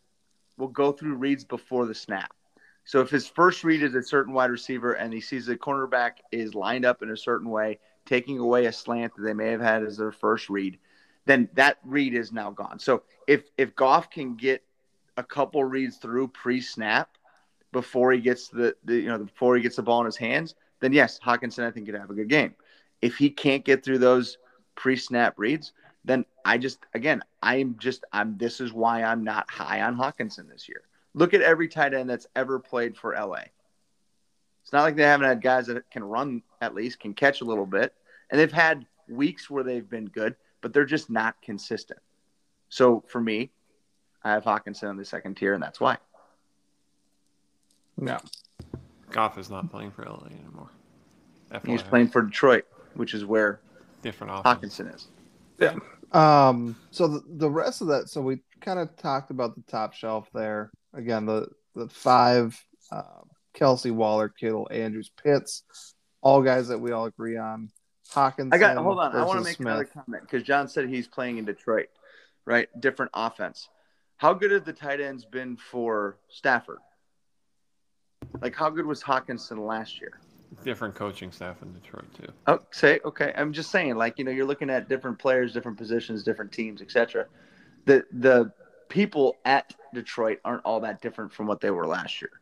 [0.56, 2.32] will go through reads before the snap.
[2.84, 6.18] So if his first read is a certain wide receiver and he sees the cornerback
[6.30, 9.60] is lined up in a certain way, taking away a slant that they may have
[9.60, 10.78] had as their first read,
[11.26, 12.78] then that read is now gone.
[12.78, 14.62] So if if Goff can get
[15.16, 17.17] a couple reads through pre-snap
[17.78, 20.56] before he gets the, the you know before he gets the ball in his hands,
[20.80, 22.56] then yes, Hockenson I think could have a good game.
[23.00, 24.38] If he can't get through those
[24.74, 25.72] pre-snap reads,
[26.04, 30.48] then I just again I'm just I'm this is why I'm not high on Hockenson
[30.48, 30.82] this year.
[31.14, 33.44] Look at every tight end that's ever played for LA.
[34.64, 37.44] It's not like they haven't had guys that can run at least, can catch a
[37.44, 37.94] little bit.
[38.28, 42.00] And they've had weeks where they've been good, but they're just not consistent.
[42.68, 43.50] So for me,
[44.24, 45.96] I have Hockenson on the second tier, and that's why.
[48.00, 48.18] Yeah.
[49.10, 50.70] Goff is not playing for LA anymore.
[51.64, 53.60] He's playing for Detroit, which is where
[54.02, 54.78] different offense.
[54.78, 55.06] Hockenson is.
[55.58, 55.76] Yeah.
[56.12, 59.94] Um, so the, the rest of that, so we kind of talked about the top
[59.94, 60.70] shelf there.
[60.94, 63.02] Again, the the five uh,
[63.54, 65.64] Kelce, Waller, Kittle, Andrews, Pitts,
[66.20, 67.70] all guys that we all agree on.
[68.10, 68.52] Hawkins.
[68.52, 69.14] I got hold on.
[69.14, 71.88] I want to make another comment because John said he's playing in Detroit,
[72.44, 72.68] right?
[72.78, 73.68] Different offense.
[74.16, 76.78] How good have the tight ends been for Stafford?
[78.40, 80.20] Like how good was Hockenson last year?
[80.64, 82.32] Different coaching staff in Detroit too.
[82.46, 83.32] Oh, say okay.
[83.36, 86.80] I'm just saying, like you know, you're looking at different players, different positions, different teams,
[86.82, 87.26] etc.
[87.84, 88.52] The the
[88.88, 92.40] people at Detroit aren't all that different from what they were last year,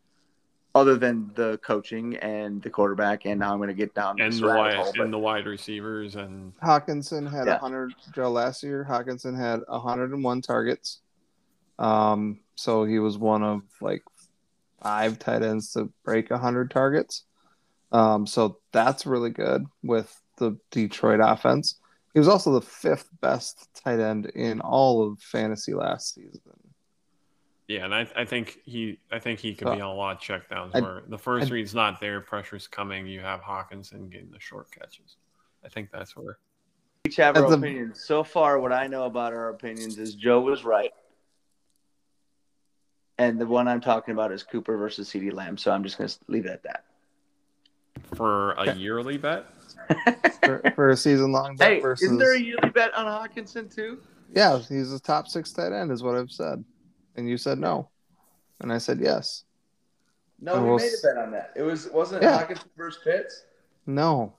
[0.74, 3.26] other than the coaching and the quarterback.
[3.26, 5.46] And now I'm going to get down And the wide hole, but- and the wide
[5.46, 7.54] receivers and Hockenson had Yeah.
[7.58, 8.86] 100 Joe last year.
[8.88, 11.00] Hockenson had 101 targets.
[11.78, 14.02] Um, so he was one of like
[14.86, 17.24] five tight ends to break 100 targets.
[17.92, 21.78] Um, so that's really good with the Detroit offense.
[22.12, 26.40] He was also the fifth best tight end in all of fantasy last season.
[27.68, 30.16] yeah, and I, I think he I think he could So, be on a lot
[30.16, 34.08] of checkdowns I- where the first I- read's not there, pressure's coming, you have Hockenson
[34.10, 35.16] getting the short catches.
[35.64, 36.38] I think that's where
[37.06, 38.04] each have our As a- opinions.
[38.04, 40.92] So far, what I know about our opinions is Joe was right.
[43.18, 45.56] And the one I'm talking about is Cooper versus CeeDee Lamb.
[45.56, 46.84] So I'm just going to leave it at that.
[48.14, 49.46] for a yearly bet.
[50.44, 53.72] for, for a season long bet Hey, versus isn't there a yearly bet on Hockenson
[53.74, 53.98] too?
[54.34, 56.64] yeah he's a top six tight end is what I've said
[57.14, 57.90] and you said no
[58.60, 59.44] and I said yes
[60.40, 61.52] No, And we we'll made a s- bet on that.
[61.54, 62.42] It was wasn't it Yeah.
[62.44, 63.44] Hockenson versus Pitts?
[63.86, 64.34] no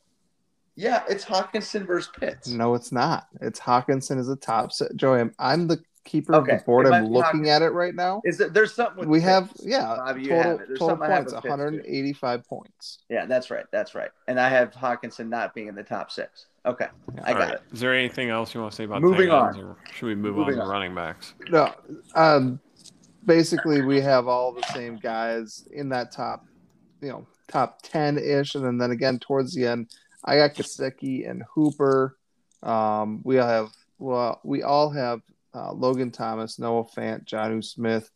[0.75, 2.49] Yeah, it's Hockenson versus Pitts.
[2.49, 6.53] no it's not it's Hockenson is a top set Joey I'm, I'm the keeper Okay,
[6.53, 7.47] of the board I'm looking Hockenson.
[7.49, 9.29] at it right now Is that there's something with we Pitts.
[9.29, 11.49] have yeah Bobby, total have total something have points with Pitts, too.
[11.49, 13.65] 185 points Yeah, that's right.
[13.71, 14.09] That's right.
[14.27, 16.47] And I have Hockenson not being in the top six.
[16.65, 16.87] Okay,
[17.23, 17.53] I All got right.
[17.55, 17.61] it.
[17.71, 19.57] Is there anything else you want to say about Moving on.
[19.59, 21.33] or should we move Moving on to running backs?
[21.49, 21.73] no
[22.15, 22.59] um
[23.25, 26.43] basically we have all the same guys in that top
[27.01, 29.89] you know top 10 ish and then, then again towards the end
[30.25, 32.17] I got Gesicki and Hooper
[32.63, 35.21] um we all have well we all have
[35.53, 38.10] uh, Logan Thomas Noah Fant Jonnu Smith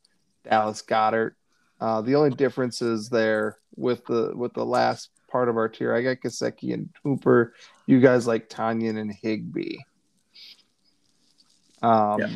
[0.49, 1.33] Dallas Goedert
[1.79, 5.95] uh, the only difference is there with the with the last part of our tier
[5.95, 7.53] I got Gesicki and Hooper
[7.87, 9.77] you guys like Tonyan and Higbee
[11.81, 12.35] um Yeah.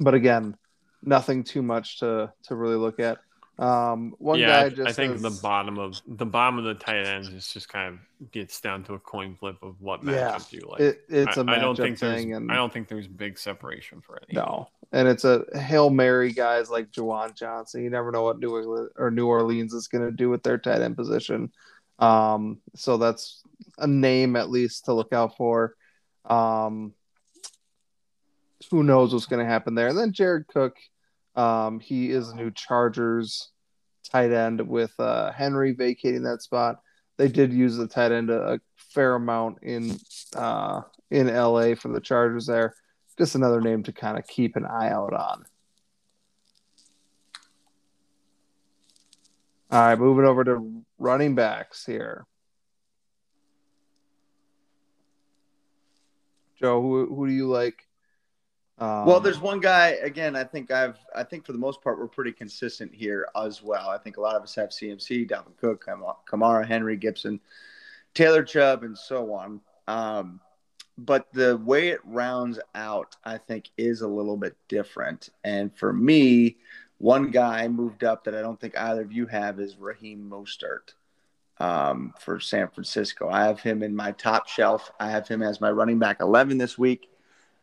[0.00, 0.56] but again
[1.02, 3.18] nothing too much to to really look at.
[3.62, 6.64] Um, one yeah, guy I, just I think says- the bottom of the bottom of
[6.64, 10.02] the tight ends is just kind of gets down to a coin flip of what
[10.02, 10.32] Yeah.
[10.36, 10.80] matchup you like.
[10.80, 13.06] it, it's a I, I don't matchup think there's thing, and I don't think there's
[13.06, 14.40] big separation for any.
[14.40, 17.84] no, and it's a hail mary guys like Juwan Johnson.
[17.84, 20.58] You never know what New Orleans or New Orleans is going to do with their
[20.58, 21.52] tight end position.
[22.00, 23.42] Um, so that's
[23.78, 25.76] a name at least to look out for.
[26.24, 26.94] Um,
[28.72, 29.88] who knows what's going to happen there?
[29.88, 30.76] And then Jared Cook,
[31.36, 33.50] um, he is a new Chargers
[34.02, 36.80] tight end with uh, Henry vacating that spot.
[37.18, 39.96] They did use the tight end a, a fair amount in
[40.34, 42.74] uh, in LA for the Chargers there.
[43.18, 45.44] Just another name to kind of keep an eye out on.
[49.70, 52.26] All right, moving over to running backs here.
[56.58, 57.86] Joe, who who do you like?
[58.82, 60.34] Um, Well, there's one guy again.
[60.34, 60.98] I think I've.
[61.14, 63.88] I think for the most part, we're pretty consistent here as well.
[63.88, 65.86] I think a lot of us have CMC, Dalvin Cook,
[66.28, 67.38] Kamara, Henry, Gibson,
[68.12, 69.60] Taylor Chubb, and so on.
[69.86, 70.40] Um,
[70.98, 75.28] but the way it rounds out, I think, is a little bit different.
[75.44, 76.56] And for me,
[76.98, 80.94] one guy moved up that I don't think either of you have is Raheem Mostert
[81.58, 83.28] um, for San Francisco.
[83.28, 84.90] I have him in my top shelf.
[84.98, 87.08] I have him as my running back 11 this week.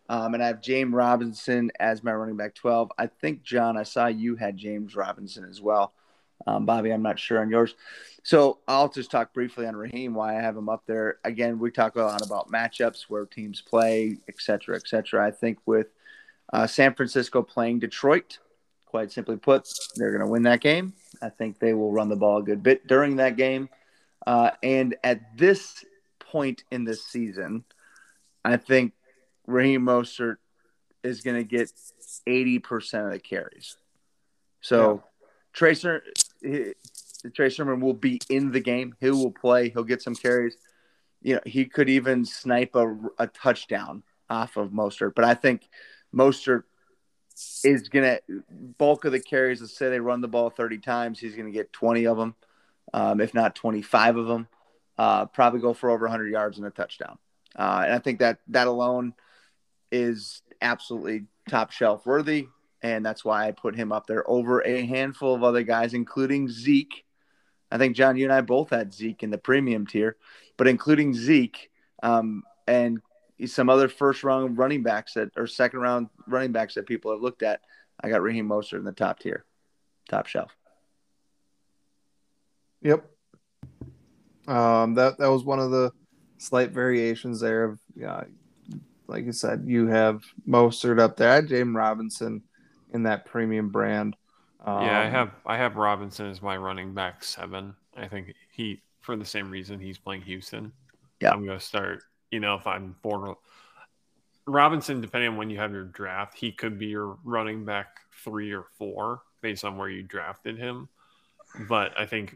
[0.10, 2.92] Um, and I have James Robinson as my running back 12.
[2.98, 5.94] I think, John, I saw you had James Robinson as well.
[6.48, 7.76] Um, Bobby, I'm not sure on yours.
[8.24, 11.20] So I'll just talk briefly on Raheem, why I have him up there.
[11.24, 15.26] Again, we talk a lot about matchups, where teams play, et cetera, et cetera.
[15.26, 15.88] I think with
[16.52, 18.40] uh, San Francisco playing Detroit,
[18.86, 20.94] quite simply put, they're going to win that game.
[21.22, 23.70] I think they will run the ball a good bit during that game.
[24.26, 25.84] Uh, and at this
[26.20, 27.64] point in this season,
[28.44, 28.94] I think
[29.50, 30.38] Raheem Mostert
[31.04, 31.72] is going to get
[32.28, 33.78] 80% of the carries.
[34.62, 35.04] So
[35.54, 36.04] Tracer,
[36.42, 36.74] he-
[37.34, 38.96] Trey Sermon will be in the game.
[39.00, 39.70] He will play.
[39.70, 40.58] He'll get some carries.
[41.22, 45.16] You know, he could even snipe a, a touchdown off of Mostert.
[45.16, 45.68] But I think
[46.16, 46.64] Mostert
[47.64, 48.44] is going to
[48.78, 49.62] bulk of the carries.
[49.62, 51.20] Let's say they run the ball 30 times.
[51.20, 52.36] He's going to get 20 of them,
[52.94, 54.48] um, if not 25 of them.
[54.98, 57.18] Uh, probably go for over 100 yards and a touchdown.
[57.56, 59.14] Uh, and I think that that alone
[59.92, 62.48] is absolutely top shelf worthy.
[62.82, 66.48] And that's why I put him up there over a handful of other guys, including
[66.48, 67.04] Zeke.
[67.72, 70.16] I think, John, you and I both had Zeke in the premium tier,
[70.58, 71.70] but including Zeke
[72.02, 73.02] um, and
[73.46, 77.22] some other first round running backs that or second round running backs that people have
[77.22, 77.62] looked at.
[78.02, 79.46] I got Raheem Mostert in the top tier,
[80.10, 80.56] top shelf.
[82.82, 83.06] Yep.
[84.48, 85.92] Um, that that was one of the
[86.38, 88.24] slight variations there of yeah,
[89.10, 91.32] like you said, you have Mostert up there.
[91.32, 92.44] I had James Robinson
[92.94, 94.16] in that premium brand.
[94.66, 97.76] Um, yeah, I um, have I have Robinson as my running back seven.
[97.98, 100.72] I think he for the same reason he's playing Houston.
[101.20, 103.36] Yeah, I'm gonna start you know, if I'm born
[104.46, 108.52] Robinson, depending on when you have your draft, he could be your running back three
[108.52, 110.90] or four based on where you drafted him.
[111.68, 112.36] But I think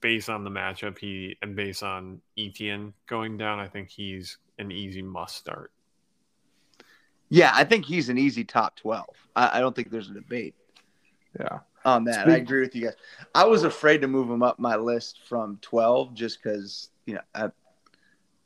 [0.00, 4.72] based on the matchup, he and based on Etienne going down, I think he's an
[4.72, 5.72] easy must start.
[7.28, 9.14] Yeah, I think he's an easy top twelve.
[9.36, 10.54] I, I don't think there's a debate.
[11.38, 11.58] Yeah.
[11.84, 12.94] On that, Speak- I agree with you guys.
[13.34, 17.20] I was afraid to move him up my list from twelve just because you know
[17.34, 17.50] I,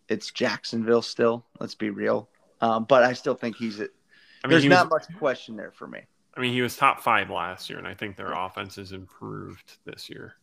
[0.08, 1.44] it's Jacksonville still.
[1.58, 2.28] Let's be real.
[2.60, 3.80] Um, but I still think he's.
[3.80, 6.00] A, I mean, there's he not was, much question there for me.
[6.36, 9.78] I mean, he was top five last year, and I think their offense has improved
[9.84, 10.34] this year.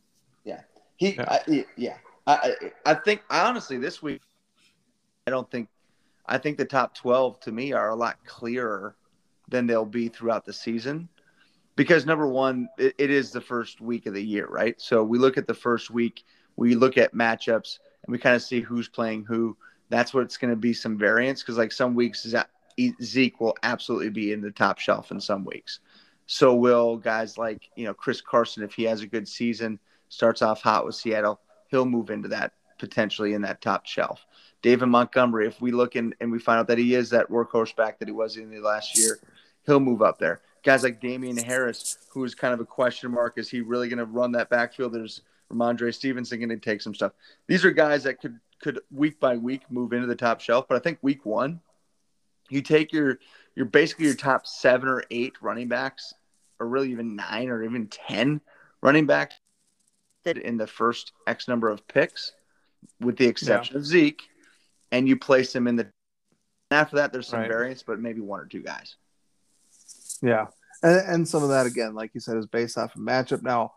[0.44, 0.60] Yeah,
[0.96, 1.14] he.
[1.14, 1.96] Yeah, I, yeah.
[2.26, 4.22] I, I think honestly this week,
[5.26, 5.68] I don't think.
[6.30, 8.96] I think the top twelve to me are a lot clearer
[9.48, 11.08] than they'll be throughout the season,
[11.76, 14.80] because number one, it, it is the first week of the year, right?
[14.80, 16.24] So we look at the first week,
[16.56, 19.56] we look at matchups and we kind of see who's playing who.
[19.88, 22.24] That's what's going to be some variance because like some weeks
[23.02, 25.80] Zeke will absolutely be in the top shelf in some weeks.
[26.26, 30.42] So will guys like you know Chris Carson if he has a good season, starts
[30.42, 34.26] off hot with Seattle, he'll move into that potentially in that top shelf.
[34.62, 37.74] David Montgomery, if we look in and we find out that he is that workhorse
[37.76, 39.18] back that he was in the last year,
[39.64, 40.40] he'll move up there.
[40.62, 43.98] Guys like Damien Harris, who is kind of a question mark, is he really going
[43.98, 44.92] to run that backfield?
[44.92, 47.12] There's Rhamondre Stevenson going to take some stuff.
[47.46, 50.76] These are guys that could could week by week move into the top shelf, but
[50.76, 51.60] I think week one,
[52.50, 53.18] you take your
[53.54, 56.12] you're basically your top seven or eight running backs,
[56.58, 58.40] or really even nine or even ten
[58.82, 59.36] running backs
[60.24, 62.32] in the first X number of picks,
[63.00, 63.78] with the exception yeah.
[63.78, 64.22] of Zeke,
[64.92, 65.90] and you place them in the.
[66.70, 67.48] After that, there's some right.
[67.48, 68.96] variance, but maybe one or two guys.
[70.22, 70.46] Yeah,
[70.82, 73.42] and, and some of that again, like you said, is based off of matchup.
[73.42, 73.72] Now,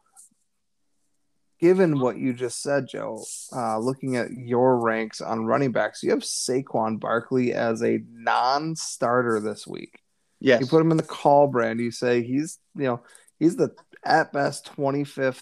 [1.60, 3.24] given what you just said, Joe,
[3.56, 9.40] uh, looking at your ranks on running backs, you have Saquon Barkley as a non-starter
[9.40, 10.00] this week.
[10.40, 10.60] Yes.
[10.60, 11.80] You put him in the call brand.
[11.80, 13.04] You say he's, you know,
[13.40, 15.42] he's the at best 25th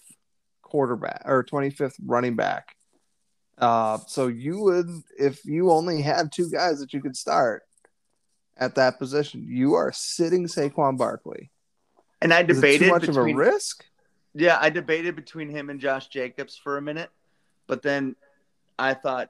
[0.62, 2.76] quarterback or 25th running back.
[3.58, 4.88] Uh, so you would,
[5.18, 7.64] if you only had two guys that you could start
[8.58, 11.52] at that position, you are sitting Saquon Barkley.
[12.22, 13.86] And I debated too much between, of a risk.
[14.34, 17.10] Yeah, I debated between him and Josh Jacobs for a minute,
[17.68, 18.16] but then
[18.78, 19.30] I thought,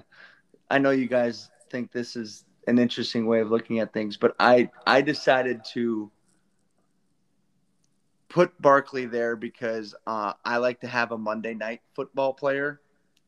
[0.70, 4.36] I know you guys think this is an interesting way of looking at things, but
[4.38, 6.10] I I decided to
[8.28, 12.80] put Barkley there because uh, I like to have a Monday night football player,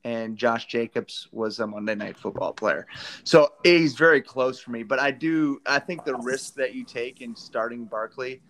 [0.04, 2.86] and Josh Jacobs was a Monday night football player,
[3.24, 4.82] so he's very close for me.
[4.82, 8.42] But I do I think the risk that you take in starting Barkley.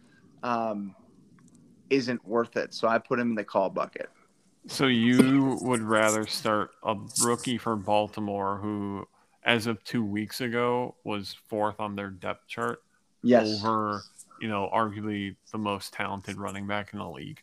[0.43, 0.95] Um,
[1.91, 2.73] isn't worth it.
[2.73, 4.09] So I put him in the call bucket.
[4.69, 9.07] So you would rather start a rookie for Baltimore who,
[9.45, 12.83] as of two weeks ago, was fourth on their depth chart.
[13.23, 13.63] Yes.
[13.63, 14.03] Over,
[14.41, 17.43] you know, arguably the most talented running back in the league.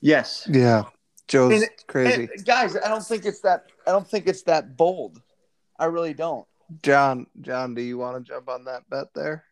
[0.00, 0.48] Yes.
[0.50, 0.84] Yeah.
[1.30, 2.28] Joe's and, crazy.
[2.34, 3.66] And guys, I don't think it's that.
[3.86, 5.22] I don't think it's that bold.
[5.78, 6.46] I really don't.
[6.82, 9.44] John, John, do you want to jump on that bet there?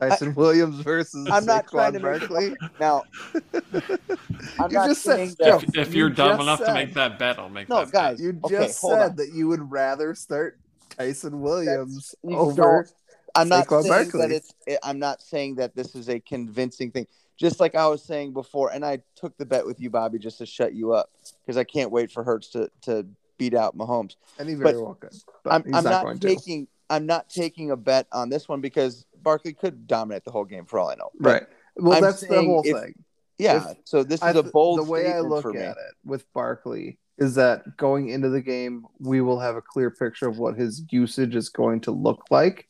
[0.00, 2.56] Ty'Son I, Williams versus I'm not Saquon trying to Barkley.
[2.80, 3.02] now,
[3.34, 6.94] I'm you not just said that, if, if, you're you dumb enough said, to make
[6.94, 7.92] that bet, I'll make no, that.
[7.92, 8.16] guys.
[8.16, 8.24] Bet.
[8.24, 9.16] You okay, just said on.
[9.16, 10.58] that you would rather start
[10.96, 12.88] Ty'Son Williams over.
[13.34, 14.20] I'm not Saquon saying Barkley.
[14.20, 14.54] that it's.
[14.82, 17.06] I'm not saying that this is a convincing thing.
[17.40, 20.38] Just like I was saying before, and I took the bet with you, Bobby, just
[20.38, 21.10] to shut you up
[21.40, 23.06] because I can't wait for Hurts to to
[23.38, 24.16] beat out Mahomes.
[24.38, 25.14] And he very but well could.
[25.46, 26.66] I'm, I'm not, not taking.
[26.66, 26.72] To.
[26.90, 30.66] I'm not taking a bet on this one because Barkley could dominate the whole game
[30.66, 31.10] for all I know.
[31.18, 31.46] But right.
[31.76, 32.94] Well, I'm that's the whole if, thing.
[33.38, 33.72] Yeah.
[33.84, 35.60] so this is a bold the way I look for me.
[35.60, 39.90] at it with Barkley is that going into the game, we will have a clear
[39.90, 42.66] picture of what his usage is going to look like.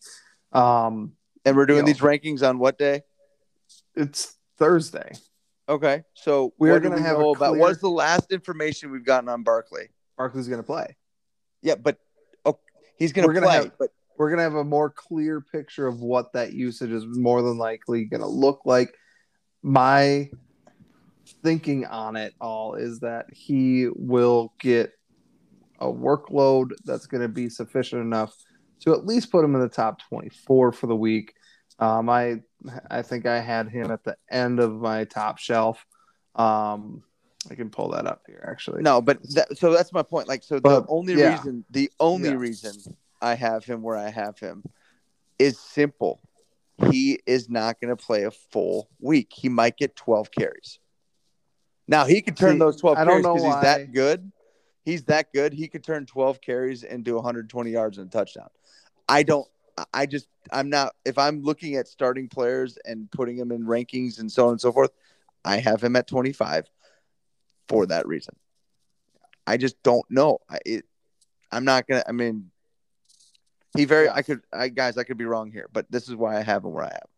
[0.52, 1.12] Um,
[1.44, 1.86] And we're doing Yo.
[1.86, 3.02] these rankings on what day?
[3.94, 5.10] it's Thursday.
[5.68, 6.04] Okay.
[6.14, 9.28] So We're gonna we have a know about clear- what's the last information we've gotten
[9.28, 9.88] on Barkley?
[10.16, 10.96] Barkley's going to play.
[11.62, 11.96] Yeah, but
[12.44, 12.58] oh,
[12.96, 13.54] he's We're gonna play.
[13.56, 17.06] have- but We're going to have a more clear picture of what that usage is
[17.06, 18.94] more than likely going to look like.
[19.62, 20.30] My
[21.42, 24.92] thinking on it all is that he will get
[25.78, 28.34] a workload that's going to be sufficient enough
[28.80, 31.32] to at least put him in the top 24 for the week.
[31.78, 32.42] Um, I
[32.90, 35.84] I think I had him at the end of my top shelf.
[36.34, 37.02] Um,
[37.50, 38.82] I can pull that up here actually.
[38.82, 40.28] no, but that, so that's my point.
[40.28, 41.30] Like, so But, the only yeah.
[41.32, 42.34] reason, the only Yeah.
[42.36, 44.62] reason I have him where I have him
[45.38, 46.20] is simple.
[46.90, 49.28] He is not going to play a full week.
[49.32, 50.78] He might get 12 carries.
[51.88, 54.32] Now he could turn See, those 12 I carries because he's that good.
[54.84, 55.52] He's that good.
[55.52, 58.48] He could turn 12 carries and do 120 yards and a touchdown.
[59.08, 59.46] I don't.
[59.94, 60.26] I just.
[60.52, 60.94] I'm not.
[61.04, 64.60] If I'm looking at starting players and putting them in rankings and so on and
[64.60, 64.90] so forth,
[65.44, 66.68] I have him at 25
[67.68, 68.34] for that reason.
[69.46, 70.38] I just don't know.
[70.48, 70.84] I, it,
[71.52, 72.04] I'm not gonna.
[72.06, 72.50] I mean,
[73.76, 74.06] he very.
[74.06, 74.14] Yeah.
[74.14, 74.40] I could.
[74.52, 74.98] I guys.
[74.98, 77.08] I could be wrong here, but this is why I have him where I have.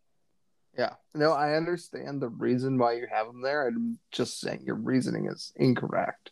[0.77, 0.93] Yeah.
[1.13, 3.67] No, I understand the reason why you have him there.
[3.67, 6.31] I'm just saying your reasoning is incorrect.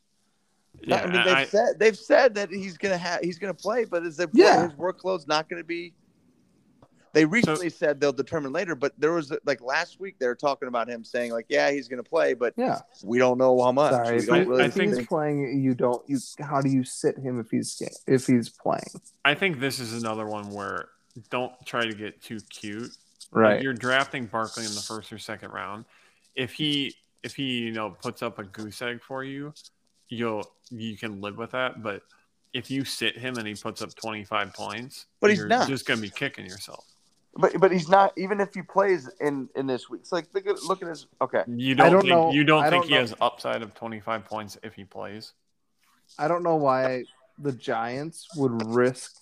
[0.82, 3.86] Yeah, I mean, they've I- said they've said that he's gonna have he's gonna play,
[3.86, 4.64] but is it Yeah.
[4.64, 5.94] his workload's not gonna be?
[7.14, 10.68] They recently said they'll determine later, but there was like last week they were talking
[10.68, 12.80] about him saying like, yeah, he's gonna play, but Yeah.
[13.04, 13.92] we don't know how much.
[13.92, 14.20] Sorry.
[14.20, 16.02] we don't he- really I think- he's playing, you don't.
[16.10, 18.84] You how do you sit him if he's if he's playing?
[19.26, 20.90] I think this is another one where
[21.30, 22.92] don't try to get too cute.
[23.34, 25.86] Like, you're drafting Barkley in the first or second round.
[26.36, 29.54] If he if he you know puts up a goose egg for you,
[30.10, 31.84] you'll you can live with that.
[31.84, 32.04] But
[32.54, 35.68] if you sit him and he puts up 25 points, But he's you're not.
[35.70, 36.86] just gonna be kicking yourself.
[37.36, 40.02] But but he's not even if he plays in in this week.
[40.02, 41.44] It's like look at look at his okay.
[41.48, 43.02] You don't, don't think know- you don't I think don't he know.
[43.02, 45.34] has upside of 25 points if he plays.
[46.20, 47.06] I don't know why
[47.40, 49.14] the Giants would risk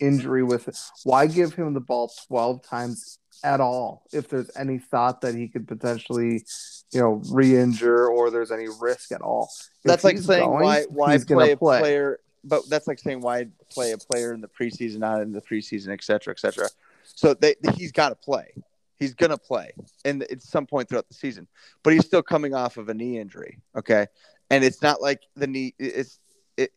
[0.00, 0.78] injury with it.
[1.04, 5.48] Why give him the ball 12 times at all if there's any thought that he
[5.48, 6.44] could potentially,
[6.92, 9.50] you know, re-injure or there's any risk at all?
[9.76, 12.98] If That's like saying going, why why he's play gonna a player, but that's like
[12.98, 16.40] saying why play a player in the preseason, not in the preseason, et cetera, et
[16.40, 16.68] cetera.
[17.14, 18.52] So they, he's got to play.
[19.00, 19.72] He's gonna play,
[20.04, 21.48] and at some point throughout the season.
[21.82, 23.58] But he's still coming off of a knee injury.
[23.74, 24.06] Okay,
[24.50, 25.74] and it's not like the knee.
[25.78, 26.20] It's
[26.58, 26.70] it.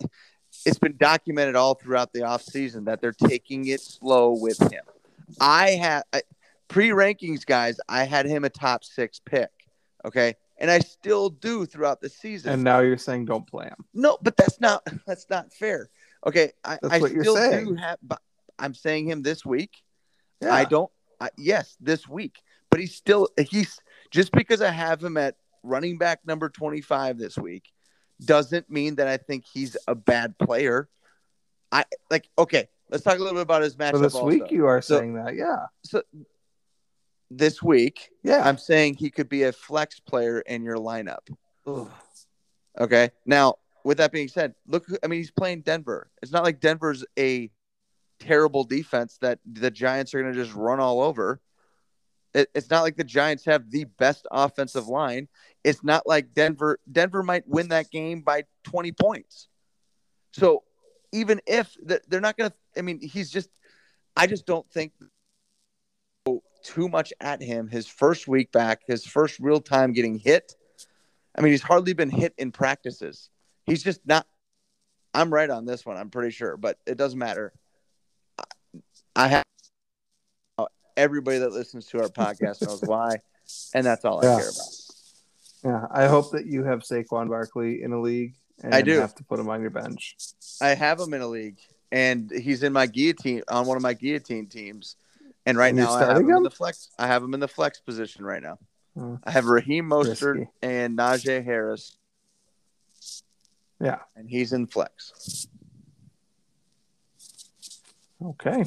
[0.65, 4.83] It's been documented all throughout the offseason that they're taking it slow with him.
[5.41, 6.03] I had
[6.69, 7.77] pre rankings, guys.
[7.89, 9.49] I had him a top six pick.
[10.05, 12.53] Okay, and I still do throughout the season.
[12.53, 13.83] And now you're saying don't play him.
[13.93, 15.89] No, but that's not that's not fair.
[16.25, 17.65] Okay, I, That's I what you're still saying.
[17.65, 17.97] do have.
[18.01, 18.21] But
[18.57, 19.83] I'm saying him this week.
[20.43, 20.53] Yeah.
[20.53, 20.91] I don't.
[21.19, 23.79] I, yes, this week, but he's still he's
[24.11, 27.71] just because I have him at running back number 25 this week
[28.23, 30.89] doesn't mean that I think he's a bad player.
[31.71, 32.67] I like okay.
[32.89, 33.91] Let's talk a little bit about his matchup.
[33.91, 34.27] For this also.
[34.27, 36.03] week, you are So- saying that, yeah, so
[37.31, 38.47] this week, yeah.
[38.47, 41.27] I'm saying he could be a flex player in your lineup.
[42.79, 43.09] Okay.
[43.25, 46.09] Now, with that being said, look, I mean, he's playing Denver.
[46.21, 47.49] It's not like Denver's a
[48.23, 51.41] terrible defense that the Giants are going to just run all over.
[52.33, 55.27] It, it's not like the Giants have the best offensive line.
[55.63, 56.79] It's not like Denver.
[56.91, 59.47] Denver might win that game by 20 points.
[60.31, 60.63] So
[61.11, 63.49] even if th- they're not going to, I mean, he's just,
[64.17, 64.93] I just don't think
[66.63, 70.55] too much at him his first week back, his first real time getting hit.
[71.37, 73.29] I mean, he's hardly been hit in practices.
[73.65, 74.25] He's just not.
[75.13, 75.97] I'm right on this one.
[75.97, 77.53] I'm pretty sure, but it doesn't matter.
[79.15, 79.43] I- have
[80.95, 83.17] everybody that listens to our podcast knows why,
[83.73, 84.69] and that's all I care about.
[85.63, 88.99] Yeah, I hope that you have Saquon Barkley in a league and I do.
[88.99, 90.15] have to put him on your bench.
[90.61, 91.57] I have him in a league,
[91.91, 94.95] and he's in my guillotine on one of my guillotine teams.
[95.45, 96.89] And right And now, I have starting him in the flex.
[96.97, 98.59] I have him in the flex position right now.
[98.95, 99.15] Hmm.
[99.23, 100.49] I have Raheem Mostert Risky.
[100.61, 101.97] and Najee Harris,
[103.81, 103.99] Yeah.
[104.15, 105.47] and he's in flex.
[108.23, 108.65] Okay.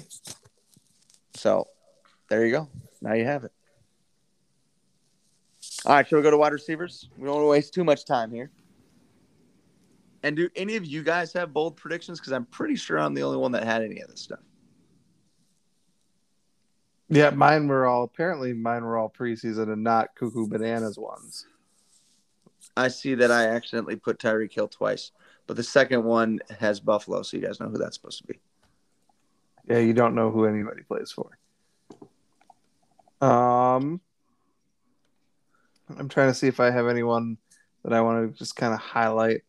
[1.35, 1.67] So
[2.29, 2.69] there you go.
[3.01, 3.53] Now you have it.
[5.85, 7.09] All right, should we go to wide receivers?
[7.17, 8.51] We don't want to waste too much time here.
[10.23, 12.19] And do any of you guys have bold predictions?
[12.19, 14.41] Because I'm pretty sure I'm the only one that had any of this stuff.
[17.09, 21.47] Yeah, mine were all apparently mine were all preseason and not cuckoo bananas ones.
[22.77, 25.13] I see that I accidentally put Tyreek Hill twice,
[25.47, 28.41] but the second one has Buffalo, so you guys know who that's supposed to be.
[29.67, 31.39] Yeah, you don't know who anybody plays for.
[33.21, 34.01] Um,
[35.97, 37.39] I'm trying to see if I have anyone
[37.83, 39.43] that I want to just kind of highlight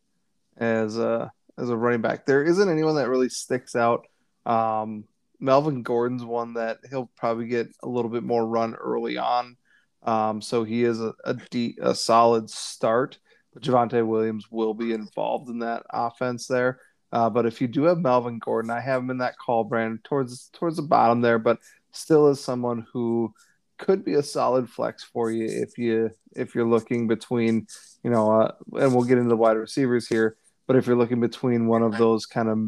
[0.57, 2.26] as a as a running back.
[2.26, 4.05] There isn't anyone that really sticks out.
[4.45, 5.05] Um,
[5.39, 9.57] Melvin Gordon's one that he'll probably get a little bit more run early on.
[10.03, 13.20] Um, so he is a, a, de- a solid start,
[13.53, 16.80] but Javonte Williams will be involved in that offense there.
[17.12, 20.03] Uh, but if you do have Melvin Gordon, I have him in that call brand
[20.03, 21.60] towards towards the bottom there, but
[21.91, 23.34] still is someone who
[23.78, 27.68] could be a solid flex for you if you if you're looking between,
[28.03, 30.36] you know, uh, and we'll get into the wide receivers here.
[30.68, 32.60] But if you're looking between one of those kind of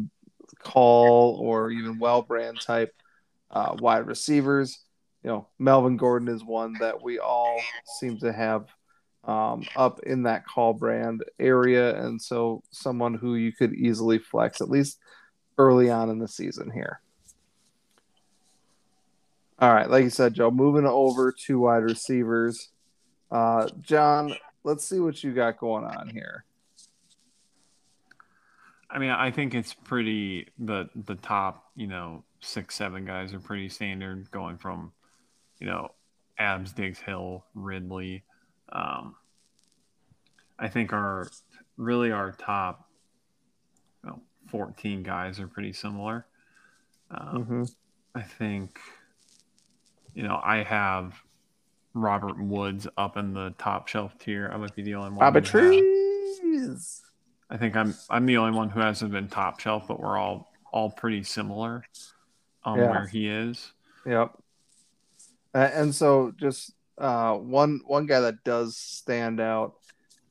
[0.62, 2.94] call or even well brand type
[3.50, 4.82] uh, wide receivers,
[5.22, 7.60] you know, Melvin Gordon is one that we all
[7.98, 8.66] seem to have
[9.24, 12.02] um, up in that call brand area.
[12.02, 14.98] And so someone who you could easily flex, at least
[15.58, 17.00] early on in the season here.
[19.58, 22.70] All right, like you said, Joe, moving over to wide receivers.
[23.30, 26.44] Uh, John, let's see what you got going on here.
[28.90, 33.38] I mean, I think it's pretty the the top, you know, six, seven guys are
[33.38, 34.92] pretty standard going from,
[35.58, 35.90] you know,
[36.38, 38.24] Adams, Diggs, Hill, Ridley,
[38.72, 39.14] um,
[40.58, 41.28] I think our
[41.76, 42.86] really our top
[44.04, 46.26] know, 14 guys are pretty similar.
[47.10, 47.62] Um, mm-hmm.
[48.14, 48.78] I think,
[50.14, 51.14] you know, I have
[51.94, 54.50] Robert Woods up in the top shelf tier.
[54.52, 55.18] I might be the only one.
[55.18, 57.02] Robert Trees.
[57.48, 60.52] I think I'm I'm the only one who hasn't been top shelf, but we're all
[60.72, 61.84] all pretty similar
[62.64, 62.90] on yeah.
[62.90, 63.72] where he is.
[64.06, 64.38] Yep.
[65.54, 69.74] and so just uh, one one guy that does stand out.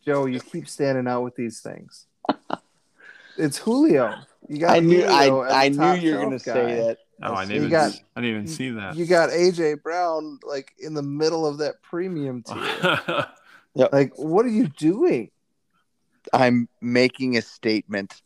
[0.06, 2.06] Joe, you keep standing out with these things.
[3.38, 4.16] it's Julio.
[4.48, 6.98] You got I knew Julio I, I knew you were going to say that.
[7.22, 8.96] Oh, I didn't, got, I didn't even see that.
[8.96, 13.26] You got AJ Brown like in the middle of that premium tier.
[13.76, 13.92] yep.
[13.92, 15.30] Like, what are you doing?
[16.32, 18.22] I'm making a statement.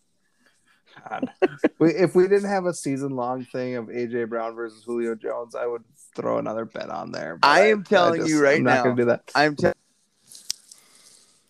[1.09, 1.29] God.
[1.79, 5.55] we, if we didn't have a season long thing of AJ Brown versus Julio Jones,
[5.55, 5.83] I would
[6.15, 7.39] throw another bet on there.
[7.43, 8.75] I am telling I just, you right I'm now.
[8.75, 9.31] Not gonna do that.
[9.35, 9.55] I'm.
[9.55, 9.71] Te-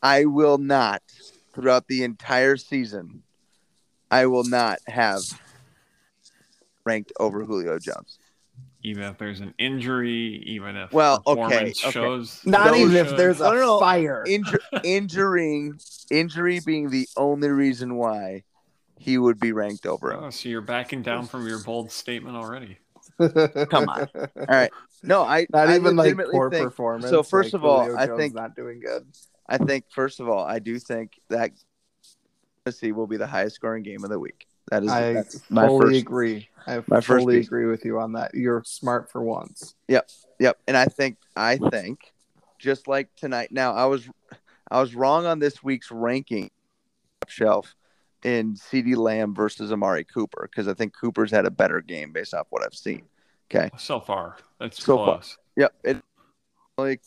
[0.02, 1.02] I will not
[1.54, 3.24] throughout the entire season.
[4.12, 5.22] I will not have
[6.86, 8.20] ranked over Julio Jones.
[8.84, 11.72] Even if there's an injury, even if well, okay, okay.
[11.74, 13.12] shows not even shows.
[13.12, 13.80] if there's a no, no, no.
[13.80, 14.26] fire.
[14.28, 15.80] Injur- injuring,
[16.12, 18.44] injury being the only reason why
[19.04, 20.24] he would be ranked over him.
[20.24, 22.78] Oh, so you're backing down from your bold statement already.
[23.20, 24.08] Come on.
[24.16, 24.72] All right.
[25.04, 27.10] No, I not I even like poor think, performance.
[27.10, 29.06] So first like of all, Julio I Jones think not doing good.
[29.48, 31.52] I think first of all, I do think that
[32.64, 34.48] Tennessee will be the highest scoring game of the week.
[34.72, 36.48] That is I my fully first, agree.
[36.66, 38.34] I my fully agree with you on that.
[38.34, 39.76] You're smart for once.
[39.90, 40.10] Yep.
[40.40, 40.58] Yep.
[40.70, 42.14] And I think I think
[42.58, 43.52] just like tonight.
[43.52, 44.08] Now I was
[44.72, 46.52] I was wrong on this week's ranking
[47.28, 47.76] shelf
[48.24, 52.34] in CeeDee Lamb versus Amari Cooper because I think Cooper's had a better game based
[52.34, 53.04] off what I've seen.
[53.54, 53.70] Okay.
[53.78, 55.38] So far, that's so close.
[55.38, 55.44] Far.
[55.56, 55.74] Yep.
[55.84, 55.98] It
[56.78, 57.02] like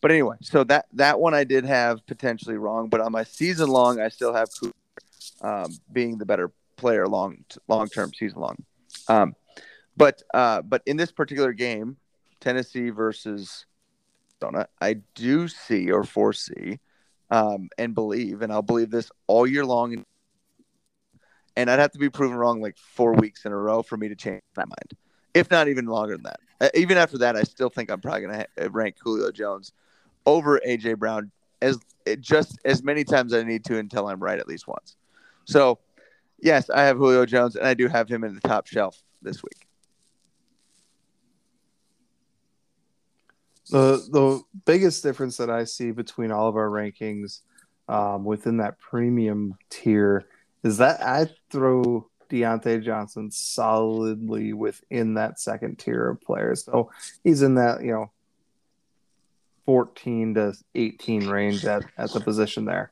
[0.00, 3.68] but anyway, so that that one I did have potentially wrong, but on my season
[3.68, 4.76] long, I still have Cooper
[5.40, 8.56] um, being the better player long long term season long.
[9.08, 9.34] Um,
[9.96, 11.96] but uh, but in this particular game,
[12.40, 13.66] Tennessee versus
[14.42, 16.78] Arizona, I do see or foresee
[17.30, 20.04] um, and believe, and I'll believe this all year long.
[21.56, 24.08] And I'd have to be proven wrong like four weeks in a row for me
[24.08, 24.94] to change my mind,
[25.34, 26.40] if not even longer than that.
[26.60, 29.72] Uh, even after that, I still think I'm probably going to ha- rank Julio Jones
[30.24, 31.78] over AJ Brown as
[32.20, 34.96] just as many times as I need to until I'm right at least once.
[35.44, 35.78] So,
[36.40, 39.42] yes, I have Julio Jones, and I do have him in the top shelf this
[39.42, 39.67] week.
[43.70, 47.40] The the biggest difference that I see between all of our rankings
[47.88, 50.26] um, within that premium tier
[50.62, 56.64] is that I throw Diontae Johnson solidly within that second tier of players.
[56.64, 56.90] So
[57.24, 58.10] he's in that, you know,
[59.66, 62.90] 14 to 18 range at, at the position there.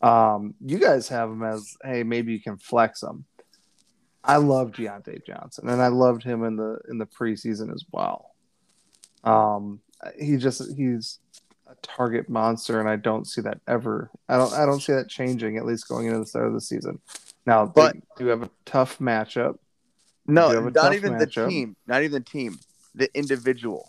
[0.00, 3.24] Um, you guys have him as, hey, maybe you can flex him.
[4.24, 8.30] I love Diontae Johnson, and I loved him in the in the preseason as well.
[9.24, 9.80] Um,
[10.18, 11.18] he just he's
[11.66, 14.10] a target monster, and I don't see that ever.
[14.28, 16.60] I don't I don't see that changing at least going into the start of the
[16.60, 17.00] season.
[17.46, 19.58] Now, but do have a tough matchup.
[20.26, 21.18] No, not even matchup.
[21.44, 21.76] the team.
[21.86, 22.58] Not even the team.
[22.94, 23.88] The individual.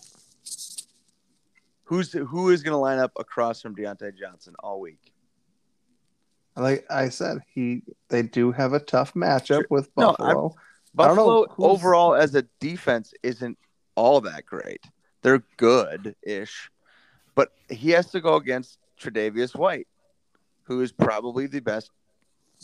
[1.85, 5.13] Who's who is going to line up across from Diontae Johnson all week?
[6.55, 10.55] Like I said, he they do have a tough matchup with No, Buffalo.
[10.95, 13.57] Buffalo who's- overall as a defense isn't
[13.95, 14.83] all that great.
[15.23, 16.69] They're good ish,
[17.33, 19.87] but he has to go against Tre'Davious White,
[20.63, 21.89] who is probably the best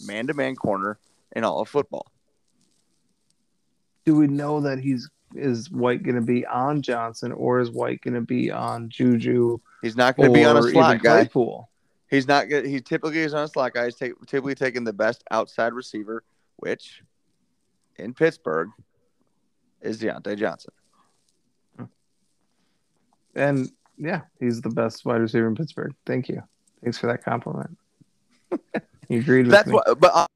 [0.05, 0.99] man to man corner
[1.35, 2.05] in all of football.
[4.05, 8.01] do we know that he's is White going to be on Johnson or is White
[8.01, 11.25] going to be on Juju He's not going to be on a slot guy.
[11.25, 11.69] Claypool?
[12.09, 12.65] He's not good.
[12.65, 13.85] He typically is on a slot guy.
[13.85, 16.23] He's take, typically taking the best outside receiver,
[16.57, 17.03] which
[17.97, 18.69] in Pittsburgh
[19.81, 20.73] is Diontae Johnson.
[23.39, 25.93] And yeah, he's the best wide receiver in Pittsburgh.
[26.05, 26.43] Thank you.
[26.83, 27.77] Thanks for that compliment.
[29.09, 29.73] you agreed with That's me.
[29.73, 29.99] what.
[29.99, 30.27] But uh,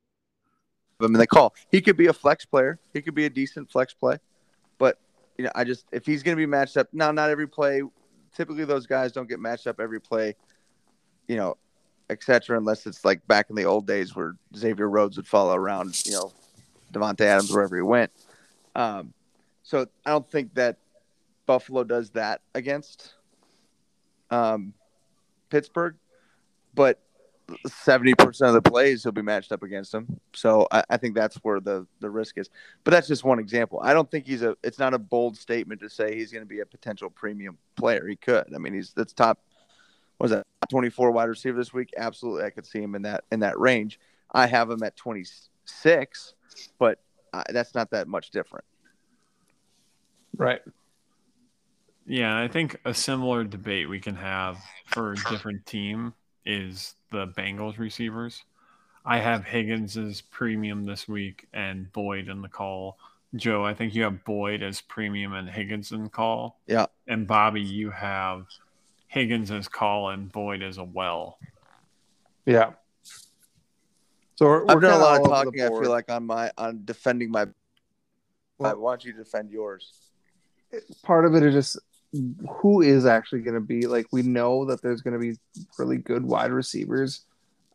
[1.02, 1.54] I mean, they call.
[1.70, 2.80] He could be a flex player.
[2.94, 4.18] He could be a decent flex play.
[4.78, 4.98] But
[5.38, 7.82] you know, I just if he's going to be matched up now, not every play.
[8.36, 10.36] Typically, those guys don't get matched up every play.
[11.28, 11.58] You know,
[12.10, 12.58] etc.
[12.58, 16.06] Unless it's like back in the old days where Xavier Rhodes would follow around.
[16.06, 16.32] You know,
[16.94, 18.12] Davante Adams wherever he went.
[18.76, 19.14] Um,
[19.64, 20.78] so I don't think that
[21.46, 23.14] Buffalo does that against
[24.30, 24.74] um,
[25.50, 25.96] Pittsburgh,
[26.74, 27.00] but
[27.68, 30.20] seventy percent of the plays he'll be matched up against them.
[30.34, 32.50] So I, I think that's where the the risk is.
[32.84, 33.80] But that's just one example.
[33.84, 34.56] I don't think he's a.
[34.64, 38.08] It's not a bold statement to say he's going to be a potential premium player.
[38.08, 38.54] He could.
[38.54, 39.40] I mean, he's that's top.
[40.20, 41.90] Was that twenty four wide receiver this week?
[41.98, 44.00] Absolutely, I could see him in that in that range.
[44.32, 45.26] I have him at twenty
[45.66, 46.34] six,
[46.80, 47.00] but
[47.34, 48.66] I, that's not that much different.
[50.38, 50.62] Right.
[52.06, 56.14] Yeah, I think a similar debate we can have for a different team
[56.46, 58.44] is the Bengals receivers.
[59.06, 62.98] I have Higgins as premium this week and Boyd in the call.
[63.36, 66.60] Joe, I think you have Boyd as premium and Higgins in call.
[66.68, 66.88] Yeah.
[67.08, 68.48] And Bobby, you have
[69.08, 71.38] Higgins as call and Boyd as a well.
[72.46, 72.72] Yeah.
[74.36, 75.62] So we're, I've we're done a lot of all over the talking.
[75.62, 77.48] I feel like on my on defending my.
[78.58, 79.92] Well- why don't you defend yours?
[81.04, 81.78] part of it is just
[82.48, 85.38] who is actually going to be like we know that there's going to be
[85.78, 87.22] really good wide receivers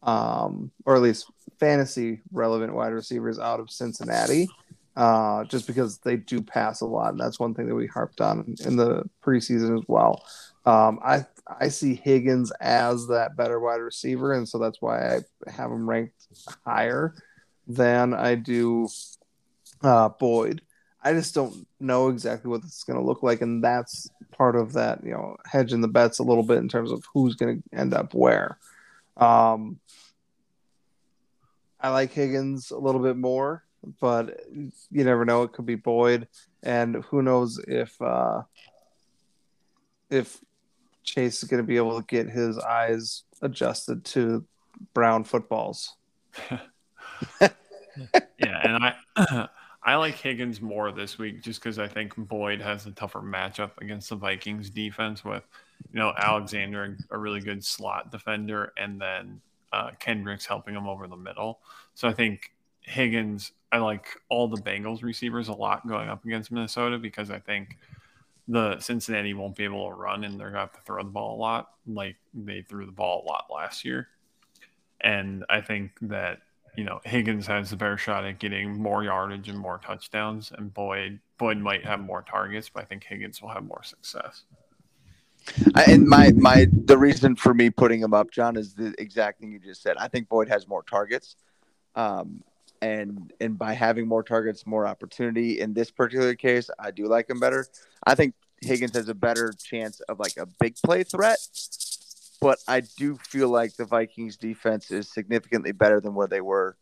[0.05, 4.49] um or at least fantasy relevant wide receivers out of Cincinnati
[4.97, 8.21] uh just because they do pass a lot and that's one thing that we harped
[8.21, 10.25] on in the preseason as well.
[10.65, 11.27] Um i
[11.61, 15.89] i see Higgins as that better wide receiver and so that's why i have him
[15.89, 16.15] ranked
[16.65, 17.15] higher
[17.67, 18.89] than i do
[19.83, 20.63] uh Boyd
[21.03, 24.73] I just don't know exactly what is going to look like, and that's part of
[24.73, 27.79] that, you know, hedging the bets a little bit in terms of who's going to
[27.79, 28.59] end up where.
[29.17, 29.79] Um,
[31.81, 33.65] I like Higgins a little bit more,
[34.01, 36.27] but you never know; it could be Boyd,
[36.63, 38.43] and who knows if uh,
[40.11, 40.39] if
[41.05, 44.45] Chase is going to be able to get his eyes adjusted to
[44.95, 45.95] brown footballs.
[48.39, 49.49] Yeah, and I
[49.89, 53.71] I like Higgins more this week just because I think Boyd has a tougher matchup
[53.81, 55.43] against the Vikings defense with,
[55.91, 59.41] you know, Alexander, a really good slot defender, and then
[59.73, 61.61] uh, Kendricks helping him over the middle.
[61.95, 66.53] So I think Higgins, I like all the Bengals receivers a lot going up against
[66.53, 67.79] Minnesota because I think
[68.47, 71.09] the Cincinnati won't be able to run and they're going to have to throw the
[71.09, 74.09] ball a lot like they threw the ball a lot last year.
[75.01, 76.41] And I think that
[76.77, 80.73] you know Higgins has a better shot at getting more yardage and more touchdowns, and
[80.73, 84.45] Boyd Boyd might have more targets, but I think Higgins will have more success.
[85.75, 89.41] I, and my my the reason for me putting him up, John, is the exact
[89.41, 89.97] thing you just said.
[89.97, 91.37] I think Boyd has more targets,
[91.95, 92.43] um,
[92.83, 95.61] and and by having more targets, more opportunity.
[95.61, 97.67] In this particular case, I do like him better.
[98.07, 101.39] I think Higgins has a better chance of like a big play threat,
[102.41, 106.77] but I do feel like the Vikings defense is significantly better than where they were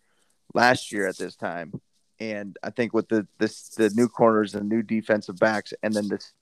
[0.54, 1.80] last year at this time.
[2.18, 6.08] And I think with the this the new corners and new defensive backs, and then
[6.08, 6.32] this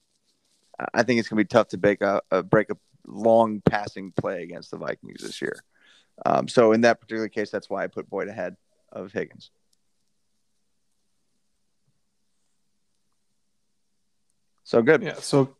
[0.93, 4.12] I think it's going to be tough to break a, a break a long passing
[4.12, 5.57] play against the Vikings this year.
[6.25, 8.57] Um, so in that particular case, that's why I put Boyd ahead
[8.93, 9.51] of Higgins.
[14.65, 15.03] So good.
[15.03, 15.55] Yeah, so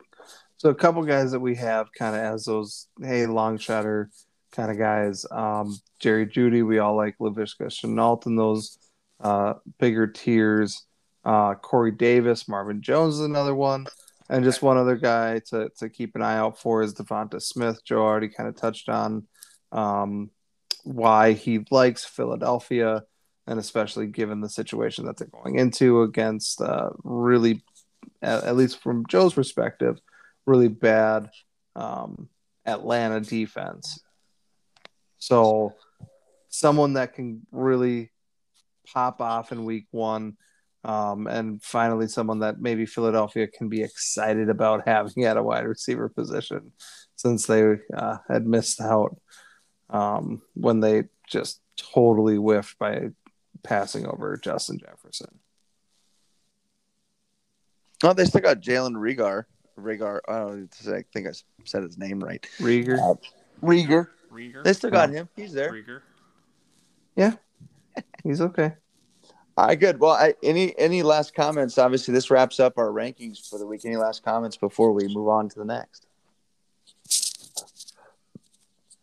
[0.57, 4.11] so a couple guys that we have kind of as those hey long shotter
[4.53, 5.27] kind of guys.
[5.31, 8.79] Um, Jerry Jeudy, we all like Laviska Shenault and those
[9.21, 10.85] uh, bigger tiers.
[11.25, 13.87] Uh, Corey Davis, Marvin Jones is another one,
[14.29, 17.85] and just one other guy to to keep an eye out for is DeVonta Smith.
[17.85, 19.27] Joe already kind of touched on
[19.73, 20.31] um,
[20.85, 23.05] why he likes Philadelphia,
[23.47, 27.63] and especially given the situation that they're going into against uh, really
[28.23, 29.99] at, at least from Joe's perspective,
[30.47, 31.31] really bad
[31.77, 32.29] um,
[32.67, 34.01] Atlanta defense.
[35.19, 35.75] So,
[36.49, 38.13] someone that can really
[38.93, 40.37] pop off in week one.
[40.85, 45.67] Um, and finally, someone that maybe Philadelphia can be excited about having at a wide
[45.67, 46.73] receiver position
[47.17, 49.17] since they uh, had missed out
[49.89, 53.09] um, when they just totally whiffed by
[53.63, 55.39] passing over Justin Jefferson.
[58.03, 59.45] Oh, they still got Jalen Reagor.
[59.79, 60.21] Reagor.
[60.29, 61.33] I think I
[61.65, 62.47] said his name right.
[62.59, 62.99] Reagor.
[62.99, 63.15] Uh,
[63.63, 64.09] Reagor.
[64.35, 64.65] Rieger.
[64.65, 65.29] They still got him.
[65.37, 65.71] He's there.
[65.71, 66.01] Rieger.
[67.17, 67.35] Yeah,
[68.25, 68.75] he's okay.
[69.57, 70.01] All right, good.
[70.01, 71.79] Well, I, any any last comments?
[71.79, 73.85] Obviously, this wraps up our rankings for the week.
[73.85, 76.07] Any last comments before we move on to the next?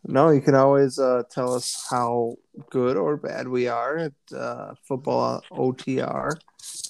[0.04, 2.36] No, you can always uh, tell us how
[2.70, 6.38] good or bad we are at uh, football OTR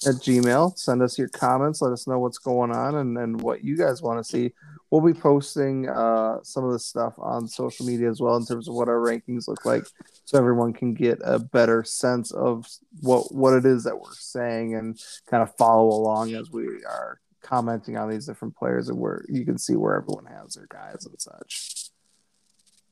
[0.06, 0.78] at Gmail.
[0.78, 1.80] Send us your comments.
[1.82, 4.52] Let us know what's going on and, and what you guys want to see.
[4.90, 8.68] We'll be posting uh, some of the stuff on social media as well in terms
[8.68, 9.84] of what our rankings look like,
[10.26, 12.66] so everyone can get a better sense of
[13.00, 17.20] what what it is that we're saying and kind of follow along as we are
[17.40, 21.06] commenting on these different players and where you can see where everyone has their guys
[21.06, 21.90] and such.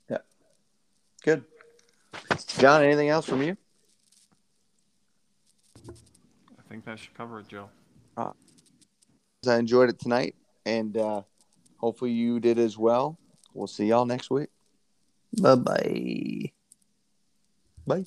[0.09, 0.19] Yeah,
[1.23, 1.45] good.
[2.59, 3.57] John, anything else from you?
[5.87, 7.69] I think that should cover it, Joe.
[9.47, 11.23] I enjoyed it tonight, and uh,
[11.79, 13.19] hopefully you did as well.
[13.55, 14.49] We'll see y'all next week.
[15.41, 16.53] Bye bye.
[17.87, 18.07] Bye.